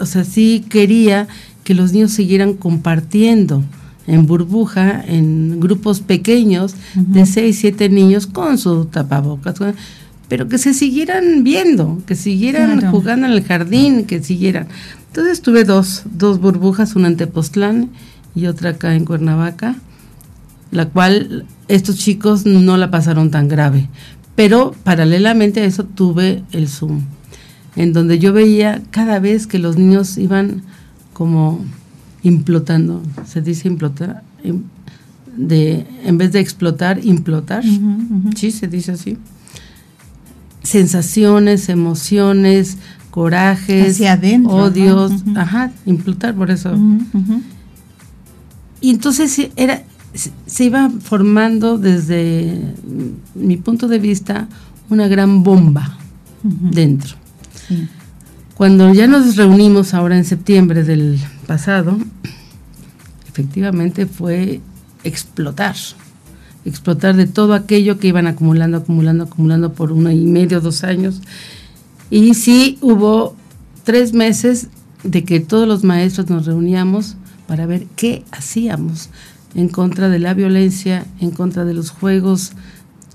[0.00, 1.28] o sea, sí quería
[1.64, 3.62] que los niños siguieran compartiendo
[4.06, 9.56] en burbuja, en grupos pequeños de seis, siete niños con su tapabocas,
[10.28, 14.68] pero que se siguieran viendo, que siguieran jugando en el jardín, que siguieran.
[15.08, 17.90] Entonces tuve dos, dos burbujas, una en Tepoztlán
[18.34, 19.76] y otra acá en Cuernavaca,
[20.70, 23.88] la cual estos chicos no la pasaron tan grave.
[24.34, 27.02] Pero paralelamente a eso tuve el Zoom,
[27.76, 30.62] en donde yo veía cada vez que los niños iban
[31.12, 31.64] como
[32.22, 34.22] implotando, se dice implotar,
[35.36, 37.64] de, en vez de explotar, implotar,
[38.34, 39.16] sí, se dice así.
[40.66, 42.78] Sensaciones, emociones,
[43.10, 44.00] corajes,
[44.46, 46.76] odios, ajá, implotar por eso.
[48.80, 49.84] Y entonces era,
[50.46, 52.74] se iba formando desde
[53.34, 54.48] mi punto de vista
[54.90, 55.96] una gran bomba
[56.42, 57.16] dentro.
[58.56, 61.98] Cuando ya nos reunimos ahora en septiembre del pasado,
[63.28, 64.60] efectivamente fue
[65.04, 65.76] explotar,
[66.66, 71.22] explotar de todo aquello que iban acumulando, acumulando, acumulando por uno y medio, dos años.
[72.10, 73.34] Y sí hubo
[73.84, 74.68] tres meses
[75.02, 79.10] de que todos los maestros nos reuníamos para ver qué hacíamos
[79.54, 82.52] en contra de la violencia, en contra de los juegos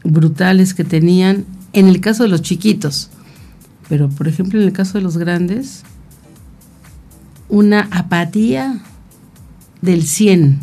[0.04, 3.12] brutales que tenían, en el caso de los chiquitos
[3.92, 5.84] pero, por ejemplo, en el caso de los grandes,
[7.50, 8.80] una apatía
[9.82, 10.60] del 100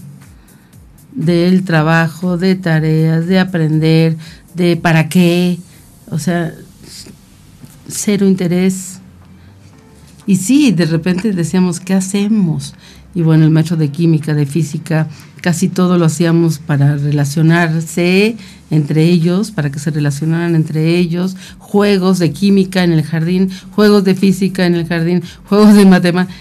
[1.19, 4.16] del trabajo, de tareas, de aprender,
[4.55, 5.59] de para qué,
[6.11, 6.55] o sea,
[7.89, 9.01] cero interés.
[10.27, 12.75] Y sí, de repente decíamos, ¿qué hacemos?
[13.14, 15.09] Y bueno, el maestro de química, de física,
[15.41, 18.37] casi todo lo hacíamos para relacionarse
[18.71, 24.05] entre ellos, para que se relacionaran entre ellos, juegos de química en el jardín, juegos
[24.05, 26.37] de física en el jardín, juegos de matemáticas.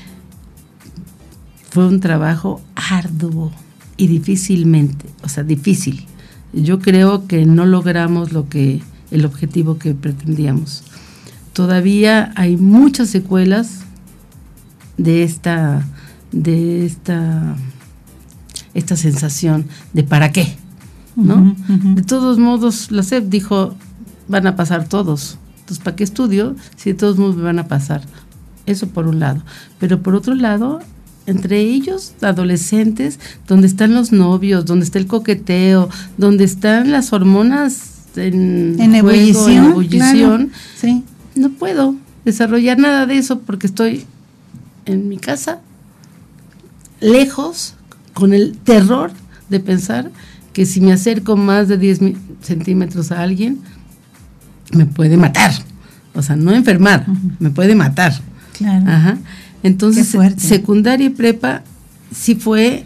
[1.72, 3.52] fue un trabajo arduo
[3.98, 6.06] y difícilmente, o sea, difícil.
[6.54, 8.82] Yo creo que no logramos lo que
[9.12, 10.84] el objetivo que pretendíamos.
[11.54, 13.82] Todavía hay muchas secuelas
[14.98, 15.86] de esta
[16.32, 17.56] de esta
[18.74, 20.56] esta sensación de para qué,
[21.16, 21.56] ¿no?
[21.96, 23.76] De todos modos, la SEP dijo,
[24.28, 25.40] van a pasar todos.
[25.60, 28.02] Entonces, ¿para qué estudio si de todos modos me van a pasar?
[28.68, 29.42] Eso por un lado.
[29.80, 30.80] Pero por otro lado,
[31.28, 37.92] entre ellos, adolescentes, donde están los novios, donde está el coqueteo, donde están las hormonas
[38.16, 41.04] en, ebullición, sí.
[41.36, 44.06] no puedo desarrollar nada de eso porque estoy
[44.86, 45.60] en mi casa,
[47.00, 47.76] lejos,
[48.14, 49.12] con el terror
[49.50, 50.10] de pensar
[50.54, 52.00] que si me acerco más de 10
[52.42, 53.60] centímetros a alguien,
[54.72, 55.52] me puede matar.
[56.16, 57.06] O sea, no enfermar,
[57.38, 58.14] me puede matar.
[58.54, 58.90] Claro.
[58.90, 59.18] Ajá.
[59.68, 61.62] Entonces, secundaria y prepa
[62.16, 62.86] sí fue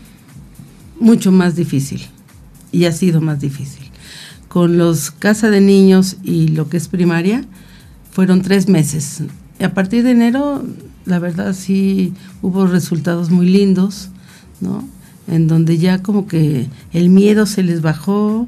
[0.99, 2.01] mucho más difícil
[2.71, 3.83] y ha sido más difícil.
[4.47, 7.45] Con los casa de niños y lo que es primaria,
[8.11, 9.21] fueron tres meses.
[9.63, 10.65] A partir de enero,
[11.05, 14.09] la verdad sí hubo resultados muy lindos,
[14.59, 14.83] ¿no?
[15.27, 18.47] En donde ya como que el miedo se les bajó,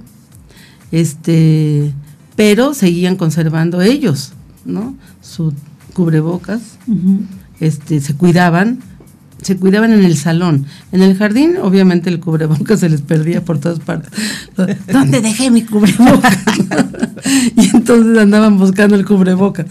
[0.92, 1.94] este,
[2.36, 4.34] pero seguían conservando ellos,
[4.66, 4.96] ¿no?
[5.22, 5.54] Su
[5.94, 6.80] cubrebocas,
[7.66, 8.80] este, se cuidaban,
[9.41, 10.66] se cuidaban en el salón.
[10.91, 14.11] En el jardín, obviamente, el cubrebocas se les perdía por todas partes.
[14.91, 16.38] ¿Dónde dejé mi cubrebocas?
[17.57, 19.66] y entonces andaban buscando el cubrebocas.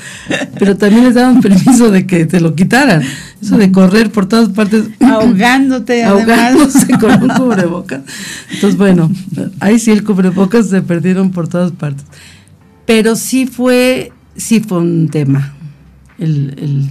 [0.59, 3.03] Pero también les daban permiso de que te lo quitaran.
[3.41, 4.85] Eso de correr por todas partes.
[5.01, 8.03] Ahogándote, ahogándose con un cubrebocas.
[8.53, 9.11] Entonces, bueno,
[9.61, 12.05] ahí sí el cubrebocas se perdieron por todas partes.
[12.87, 15.55] Pero sí fue, sí fue un tema,
[16.19, 16.91] el,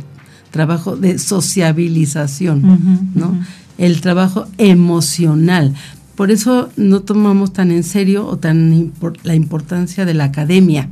[0.51, 3.39] trabajo de sociabilización, ¿no?
[3.77, 5.73] El trabajo emocional.
[6.15, 8.91] Por eso no tomamos tan en serio o tan
[9.23, 10.89] la importancia de la academia,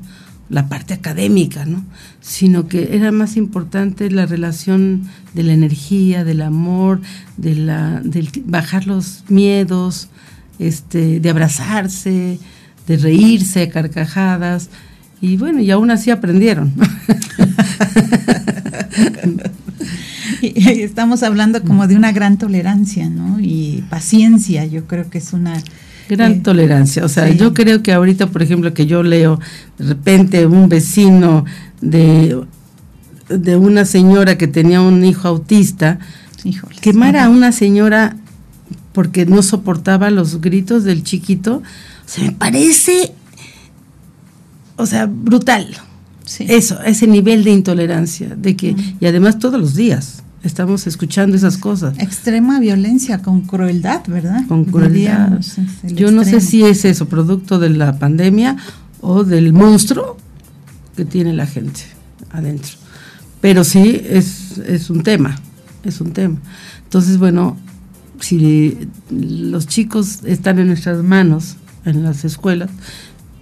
[0.50, 1.84] la parte académica, ¿no?
[2.22, 5.04] Sino que era más importante la relación
[5.34, 7.02] de la energía, del amor,
[7.38, 10.10] de la, del bajar los miedos,
[10.58, 12.40] este, de abrazarse,
[12.88, 14.70] de reírse, carcajadas.
[15.22, 16.74] Y bueno, y aún así aprendieron.
[20.42, 23.40] y estamos hablando como de una gran tolerancia, ¿no?
[23.40, 25.62] Y paciencia, yo creo que es una...
[26.08, 29.40] Gran eh, tolerancia, o sea, yo creo que ahorita, por ejemplo, que yo leo
[29.78, 31.46] de repente un vecino
[31.82, 32.42] de,
[33.30, 36.00] de una señora que tenía un hijo autista,
[36.82, 38.16] quemar a una señora
[38.94, 41.62] porque no soportaba los gritos del chiquito,
[42.06, 43.14] se me parece
[44.80, 45.68] o sea, brutal.
[46.40, 51.58] Eso, ese nivel de intolerancia, de que, y además todos los días estamos escuchando esas
[51.58, 51.98] cosas.
[52.00, 54.46] Extrema violencia con crueldad, ¿verdad?
[54.48, 55.40] Con crueldad.
[55.84, 58.58] Yo no sé si es eso, producto de la pandemia
[59.02, 60.18] o del monstruo
[60.96, 61.82] que tiene la gente
[62.32, 62.72] adentro.
[63.42, 65.38] Pero sí es, es un tema,
[65.84, 66.38] es un tema.
[66.84, 67.58] Entonces, bueno,
[68.22, 68.78] si
[69.10, 72.70] los chicos están en nuestras manos, en las escuelas,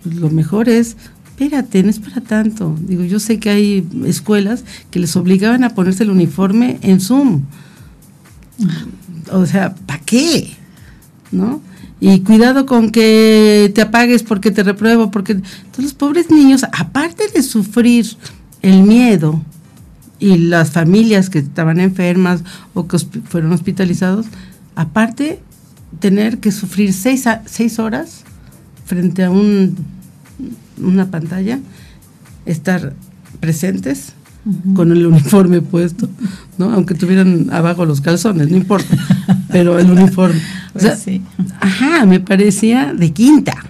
[0.04, 0.96] pues lo mejor es
[1.40, 2.76] espérate, no es para tanto.
[2.82, 7.44] Digo, yo sé que hay escuelas que les obligaban a ponerse el uniforme en Zoom.
[9.32, 10.56] O sea, ¿para qué?
[11.32, 11.62] ¿No?
[12.00, 17.26] Y cuidado con que te apagues porque te repruebo, porque todos los pobres niños, aparte
[17.32, 18.08] de sufrir
[18.64, 19.40] el miedo
[20.18, 22.42] y las familias que estaban enfermas
[22.74, 24.26] o que fueron hospitalizados,
[24.74, 25.40] aparte
[26.00, 28.24] tener que sufrir seis horas
[28.86, 29.97] frente a un
[30.82, 31.60] una pantalla,
[32.46, 32.94] estar
[33.40, 34.14] presentes
[34.76, 36.08] con el uniforme puesto,
[36.58, 36.72] ¿no?
[36.72, 38.96] Aunque tuvieran abajo los calzones, no importa,
[39.50, 40.40] pero el uniforme.
[40.74, 41.22] O sea, pues
[41.60, 43.66] Ajá, me parecía de quinta,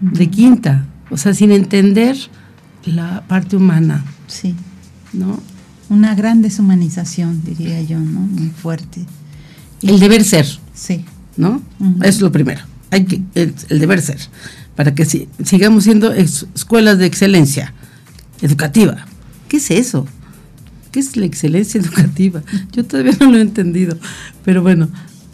[0.00, 2.16] de quinta, o sea, sin entender
[2.84, 4.04] la parte humana.
[4.26, 4.56] Sí.
[5.12, 5.38] ¿No?
[5.88, 8.18] Una gran deshumanización, diría yo, ¿no?
[8.18, 9.06] Muy fuerte.
[9.82, 10.46] el deber ser.
[10.74, 11.04] Sí.
[11.36, 11.62] ¿No?
[12.02, 12.62] Es lo primero.
[12.90, 14.18] Hay que, el deber ser
[14.78, 17.74] para que sigamos siendo escuelas de excelencia
[18.42, 19.06] educativa.
[19.48, 20.06] ¿Qué es eso?
[20.92, 22.44] ¿Qué es la excelencia educativa?
[22.70, 23.98] Yo todavía no lo he entendido,
[24.44, 24.88] pero bueno,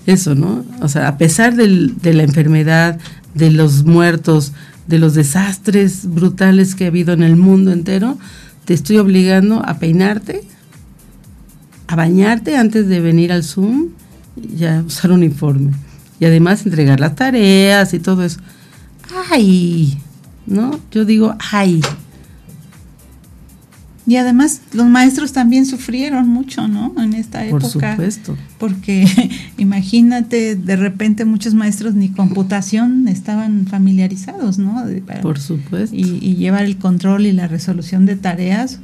[0.07, 0.64] eso, ¿no?
[0.80, 2.99] O sea, a pesar de la enfermedad,
[3.34, 4.55] de los muertos,
[4.86, 8.16] de los desastres brutales que ha habido en el mundo entero,
[8.64, 10.40] te estoy obligando a peinarte,
[11.86, 13.90] a bañarte antes de venir al Zoom
[14.59, 15.72] y a usar uniforme.
[16.18, 18.40] Y además entregar las tareas y todo eso
[19.30, 19.98] ay,
[20.46, 20.78] ¿no?
[20.90, 21.80] Yo digo, ay.
[24.07, 26.94] Y además los maestros también sufrieron mucho, ¿no?
[26.98, 27.62] En esta época.
[27.62, 28.36] Por supuesto.
[28.59, 29.07] Porque
[29.57, 34.84] imagínate, de repente muchos maestros ni computación estaban familiarizados, ¿no?
[35.22, 35.96] Por supuesto.
[35.96, 38.80] Y, y, llevar el control y la resolución de tareas.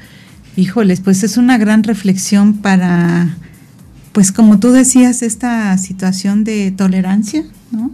[0.57, 3.37] Híjoles, pues es una gran reflexión para,
[4.13, 7.91] pues como tú decías, esta situación de tolerancia, ¿no?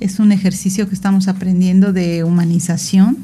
[0.00, 3.16] Es un ejercicio que estamos aprendiendo de humanización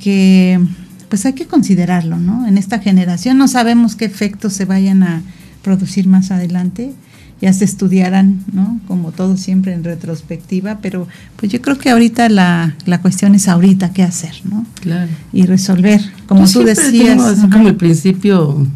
[0.00, 0.60] que
[1.08, 2.46] pues hay que considerarlo, ¿no?
[2.46, 5.22] En esta generación no sabemos qué efectos se vayan a
[5.62, 6.92] producir más adelante,
[7.40, 8.80] ya se estudiarán, ¿no?
[8.88, 11.06] Como todo siempre en retrospectiva, pero
[11.36, 14.64] pues yo creo que ahorita la, la cuestión es ahorita qué hacer, ¿no?
[14.80, 15.10] Claro.
[15.32, 17.20] Y resolver, como tú decías.
[17.20, 18.66] así como el principio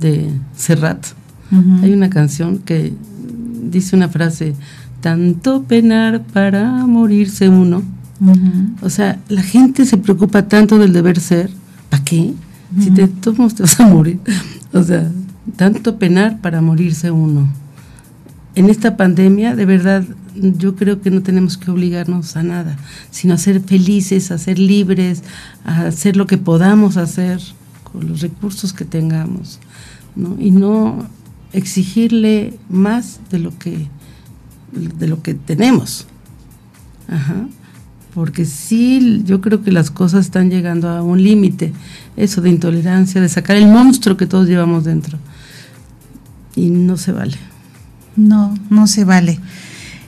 [0.00, 1.04] de Serrat,
[1.82, 2.92] hay una canción que
[3.70, 4.54] dice una frase,
[5.00, 7.82] tanto penar para morirse uno.
[8.82, 11.50] O sea, la gente se preocupa tanto del deber ser
[11.90, 12.32] ¿Para qué?
[12.80, 14.20] Si te tomas te vas a morir.
[14.72, 15.10] O sea,
[15.56, 17.48] tanto penar para morirse uno.
[18.54, 20.04] En esta pandemia, de verdad,
[20.36, 22.76] yo creo que no tenemos que obligarnos a nada,
[23.10, 25.24] sino a ser felices, a ser libres,
[25.64, 27.40] a hacer lo que podamos hacer
[27.82, 29.58] con los recursos que tengamos,
[30.14, 30.36] ¿no?
[30.38, 31.04] Y no
[31.52, 33.88] exigirle más de lo que
[34.72, 36.06] de lo que tenemos.
[37.08, 37.46] Ajá
[38.14, 41.72] porque sí, yo creo que las cosas están llegando a un límite,
[42.16, 45.18] eso de intolerancia, de sacar el monstruo que todos llevamos dentro.
[46.56, 47.36] Y no se vale.
[48.16, 49.38] No, no se vale.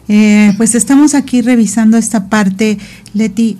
[0.08, 2.78] Eh, pues estamos aquí revisando esta parte,
[3.14, 3.58] Leti.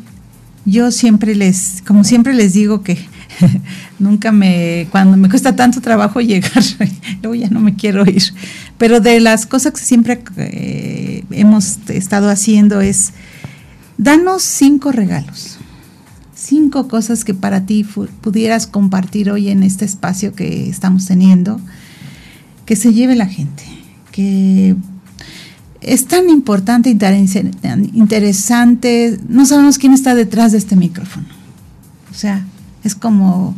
[0.65, 2.99] Yo siempre les, como siempre les digo que
[3.99, 6.63] nunca me, cuando me cuesta tanto trabajo llegar,
[7.23, 8.23] luego ya no me quiero ir.
[8.79, 13.13] Pero de las cosas que siempre eh, hemos estado haciendo es
[13.99, 15.59] Danos cinco regalos,
[16.35, 17.87] cinco cosas que para ti
[18.21, 21.61] pudieras compartir hoy en este espacio que estamos teniendo,
[22.67, 23.63] que se lleve la gente,
[24.11, 24.75] que
[25.83, 26.91] es tan importante,
[27.93, 31.27] interesante, no sabemos quién está detrás de este micrófono.
[32.11, 32.45] O sea,
[32.85, 33.55] es como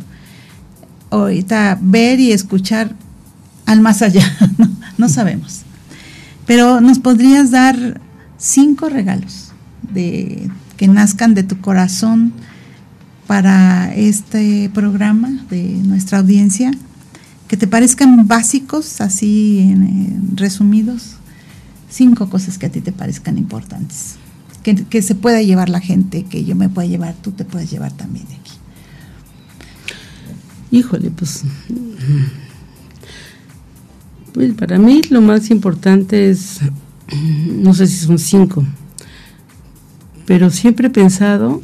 [1.09, 2.95] ahorita ver y escuchar
[3.65, 4.23] al más allá,
[4.97, 5.61] no, sabemos.
[6.45, 7.99] Pero nos podrías dar
[8.37, 9.51] cinco regalos
[9.93, 12.33] de que nazcan de tu corazón
[13.27, 16.71] para este programa de nuestra audiencia,
[17.47, 21.15] que te parezcan básicos, así en, resumidos,
[21.89, 24.15] cinco cosas que a ti te parezcan importantes,
[24.61, 27.71] que, que, se pueda llevar la gente, que yo me pueda llevar, tú te puedes
[27.71, 28.51] llevar también de aquí.
[30.75, 31.43] Híjole, pues,
[34.33, 36.59] pues para mí lo más importante es,
[37.47, 38.65] no sé si son cinco,
[40.25, 41.61] pero siempre he pensado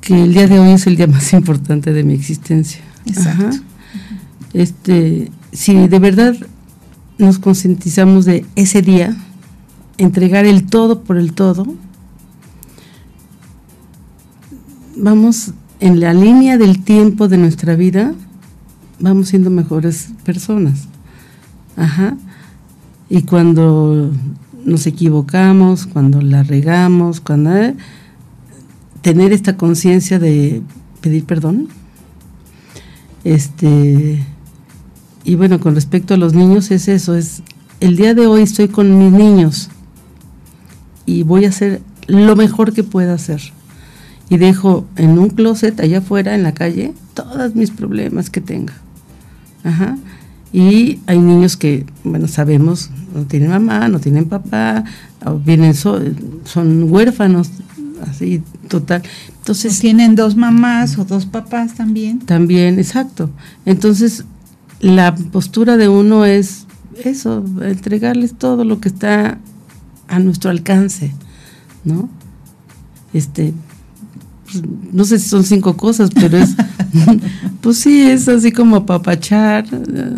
[0.00, 2.80] que el día de hoy es el día más importante de mi existencia.
[3.04, 3.58] Exacto.
[4.54, 6.34] Este, si de verdad
[7.18, 9.14] nos concientizamos de ese día,
[9.98, 11.66] entregar el todo por el todo,
[14.96, 18.14] vamos en la línea del tiempo de nuestra vida,
[18.98, 20.88] vamos siendo mejores personas.
[21.76, 22.16] Ajá.
[23.08, 24.10] Y cuando
[24.64, 27.74] nos equivocamos, cuando la regamos, cuando eh,
[29.02, 30.62] tener esta conciencia de
[31.00, 31.68] pedir perdón.
[33.24, 34.24] Este
[35.24, 37.42] y bueno, con respecto a los niños es eso, es
[37.80, 39.68] el día de hoy estoy con mis niños
[41.06, 43.40] y voy a hacer lo mejor que pueda hacer.
[44.30, 48.74] Y dejo en un closet allá afuera en la calle todos mis problemas que tenga.
[49.64, 49.96] Ajá.
[50.52, 54.84] Y hay niños que, bueno, sabemos, no tienen mamá, no tienen papá,
[55.44, 57.50] vienen son huérfanos,
[58.08, 59.02] así total.
[59.38, 62.20] Entonces tienen dos mamás o dos papás también.
[62.20, 63.30] También, exacto.
[63.66, 64.24] Entonces
[64.80, 66.66] la postura de uno es
[67.04, 69.38] eso, entregarles todo lo que está
[70.08, 71.12] a nuestro alcance,
[71.84, 72.08] ¿no?
[73.12, 73.52] Este,
[74.50, 76.54] pues, no sé si son cinco cosas, pero es,
[77.60, 79.66] pues sí, es así como apapachar,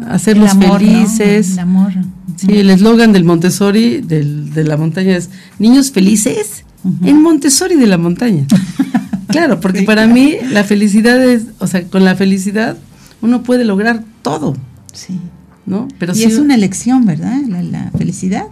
[0.08, 1.52] hacerlos felices.
[1.52, 1.92] El amor.
[2.36, 6.64] Sí, el eslogan del Montessori, del, de la montaña es, niños felices
[7.02, 8.46] en Montessori de la montaña.
[9.28, 12.78] claro, porque para mí la felicidad es, o sea, con la felicidad
[13.20, 14.56] uno puede lograr todo.
[14.92, 15.18] Sí.
[15.66, 15.88] ¿No?
[15.98, 17.36] Pero y es una elección, ¿verdad?
[17.46, 18.46] La, la felicidad.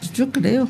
[0.00, 0.68] Pues yo creo.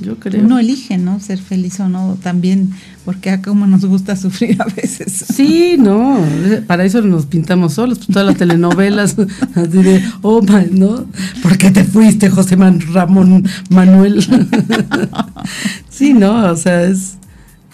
[0.00, 0.44] Yo creo.
[0.44, 1.18] Uno elige, ¿no?
[1.18, 2.70] Ser feliz o no, también,
[3.04, 5.24] porque a como nos gusta sufrir a veces.
[5.34, 6.18] Sí, no,
[6.66, 9.16] para eso nos pintamos solos, pues, todas las telenovelas,
[9.54, 11.06] así de, oh, ¿no?
[11.42, 14.22] ¿Por qué te fuiste, José Ramón Manuel?
[15.88, 17.16] sí, no, o sea, es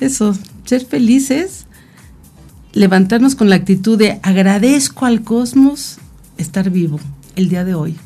[0.00, 1.66] eso, ser felices
[2.72, 5.96] levantarnos con la actitud de agradezco al cosmos
[6.36, 7.00] estar vivo
[7.34, 7.96] el día de hoy.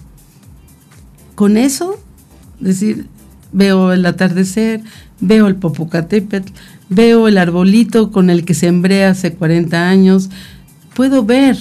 [1.34, 2.00] Con eso,
[2.60, 3.08] decir,
[3.52, 4.82] veo el atardecer,
[5.20, 6.52] veo el Popocatépetl,
[6.88, 10.30] veo el arbolito con el que sembré hace 40 años,
[10.94, 11.56] puedo ver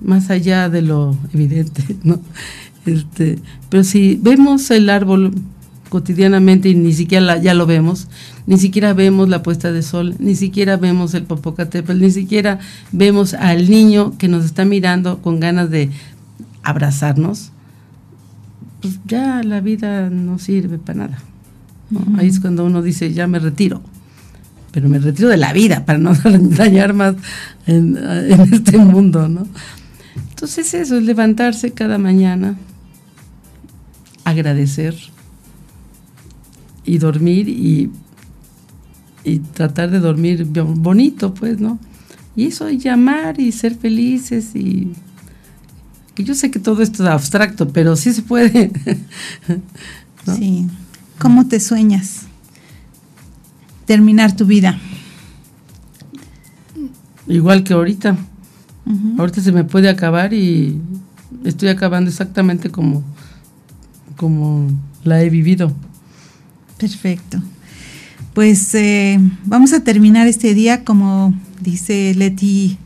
[0.00, 2.20] más allá de lo evidente, ¿no?
[2.86, 3.38] Este,
[3.70, 5.32] pero si vemos el árbol
[5.88, 8.08] cotidianamente y ni siquiera ya lo vemos,
[8.46, 12.58] ni siquiera vemos la puesta de sol, ni siquiera vemos el Popocatépetl, ni siquiera
[12.92, 15.90] vemos al niño que nos está mirando con ganas de
[16.62, 17.52] abrazarnos,
[18.82, 21.18] pues ya la vida no sirve para nada.
[22.16, 23.82] Ahí es cuando uno dice, ya me retiro,
[24.72, 27.14] pero me retiro de la vida para no dañar más
[27.66, 27.96] en,
[28.52, 29.46] este mundo, ¿no?
[30.30, 32.56] Entonces eso es levantarse cada mañana,
[34.24, 34.96] agradecer
[36.84, 37.90] y dormir y,
[39.24, 41.78] y tratar de dormir bonito, pues, ¿no?
[42.36, 44.92] Y eso, y llamar y ser felices y
[46.14, 48.70] que yo sé que todo esto es abstracto, pero sí se puede.
[50.38, 50.66] Sí.
[51.24, 52.26] ¿Cómo te sueñas?
[53.86, 54.78] Terminar tu vida.
[57.26, 58.14] Igual que ahorita.
[59.16, 60.78] Ahorita se me puede acabar y
[61.42, 63.02] estoy acabando exactamente como,
[64.18, 64.68] como
[65.02, 65.72] la he vivido.
[66.76, 67.40] Perfecto.
[68.34, 72.76] Pues eh, vamos a terminar este día como dice Leti,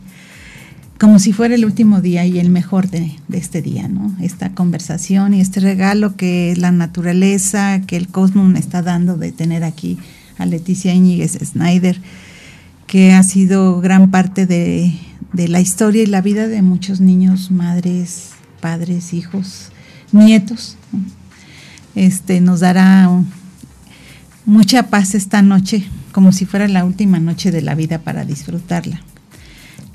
[0.99, 4.17] como si fuera el último día y el mejor de, este día, ¿no?
[4.21, 9.31] Esta conversación y este regalo que la naturaleza, que el cosmos me está dando de
[9.31, 9.99] tener aquí
[10.39, 12.01] a Leticia Íñiguez Snyder,
[12.89, 14.93] que ha sido gran parte de,
[15.33, 18.31] de la historia y la vida de muchos niños, madres,
[18.61, 19.71] padres, hijos,
[20.11, 20.77] nietos.
[21.95, 23.09] Este nos dará
[24.47, 29.01] mucha paz esta noche, como si fuera la última noche de la vida para disfrutarla.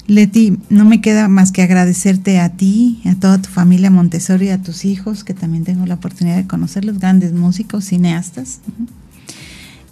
[0.07, 4.61] Leti, no me queda más que agradecerte a ti, a toda tu familia Montessori, a
[4.61, 8.59] tus hijos, que también tengo la oportunidad de conocer, los grandes músicos, cineastas,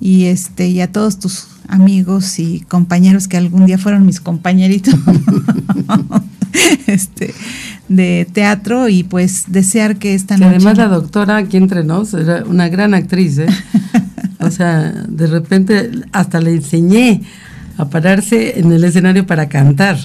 [0.01, 4.95] y este, y a todos tus amigos y compañeros que algún día fueron mis compañeritos
[6.87, 7.33] este,
[7.87, 10.55] de teatro, y pues desear que esta noche.
[10.55, 13.47] Además, la doctora aquí entre nos era una gran actriz, ¿eh?
[14.43, 17.21] O sea, de repente hasta le enseñé
[17.81, 19.97] a pararse en el escenario para cantar.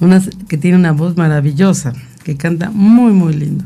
[0.00, 1.92] Una, que tiene una voz maravillosa,
[2.22, 3.64] que canta muy, muy lindo.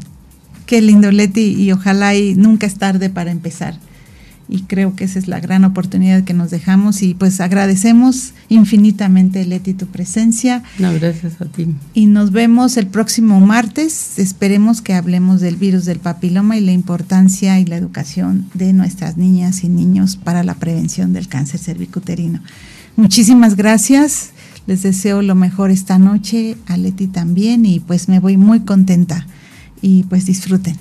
[0.66, 3.74] Qué lindo, Leti, y ojalá y nunca es tarde para empezar
[4.50, 9.46] y creo que esa es la gran oportunidad que nos dejamos y pues agradecemos infinitamente
[9.46, 10.64] Leti tu presencia.
[10.78, 11.68] No, gracias a ti.
[11.94, 14.18] Y nos vemos el próximo martes.
[14.18, 19.16] Esperemos que hablemos del virus del papiloma y la importancia y la educación de nuestras
[19.16, 22.40] niñas y niños para la prevención del cáncer cervicuterino.
[23.00, 24.28] Muchísimas gracias.
[24.66, 29.26] Les deseo lo mejor esta noche, a Leti también y pues me voy muy contenta
[29.80, 30.76] y pues disfruten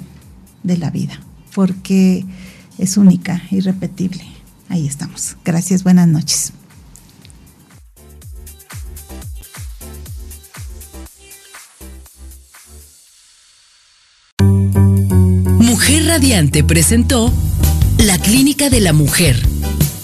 [0.63, 1.17] de la vida
[1.55, 2.25] porque
[2.77, 4.21] es única, irrepetible.
[4.67, 5.37] Ahí estamos.
[5.45, 6.51] Gracias, buenas noches.
[15.57, 17.31] Mujer Radiante presentó
[17.97, 19.41] La Clínica de la Mujer.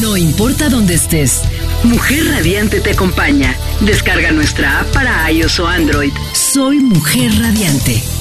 [0.00, 1.42] No importa dónde estés,
[1.82, 3.56] Mujer Radiante te acompaña.
[3.80, 6.12] Descarga nuestra app para iOS o Android.
[6.32, 8.17] Soy Mujer Radiante.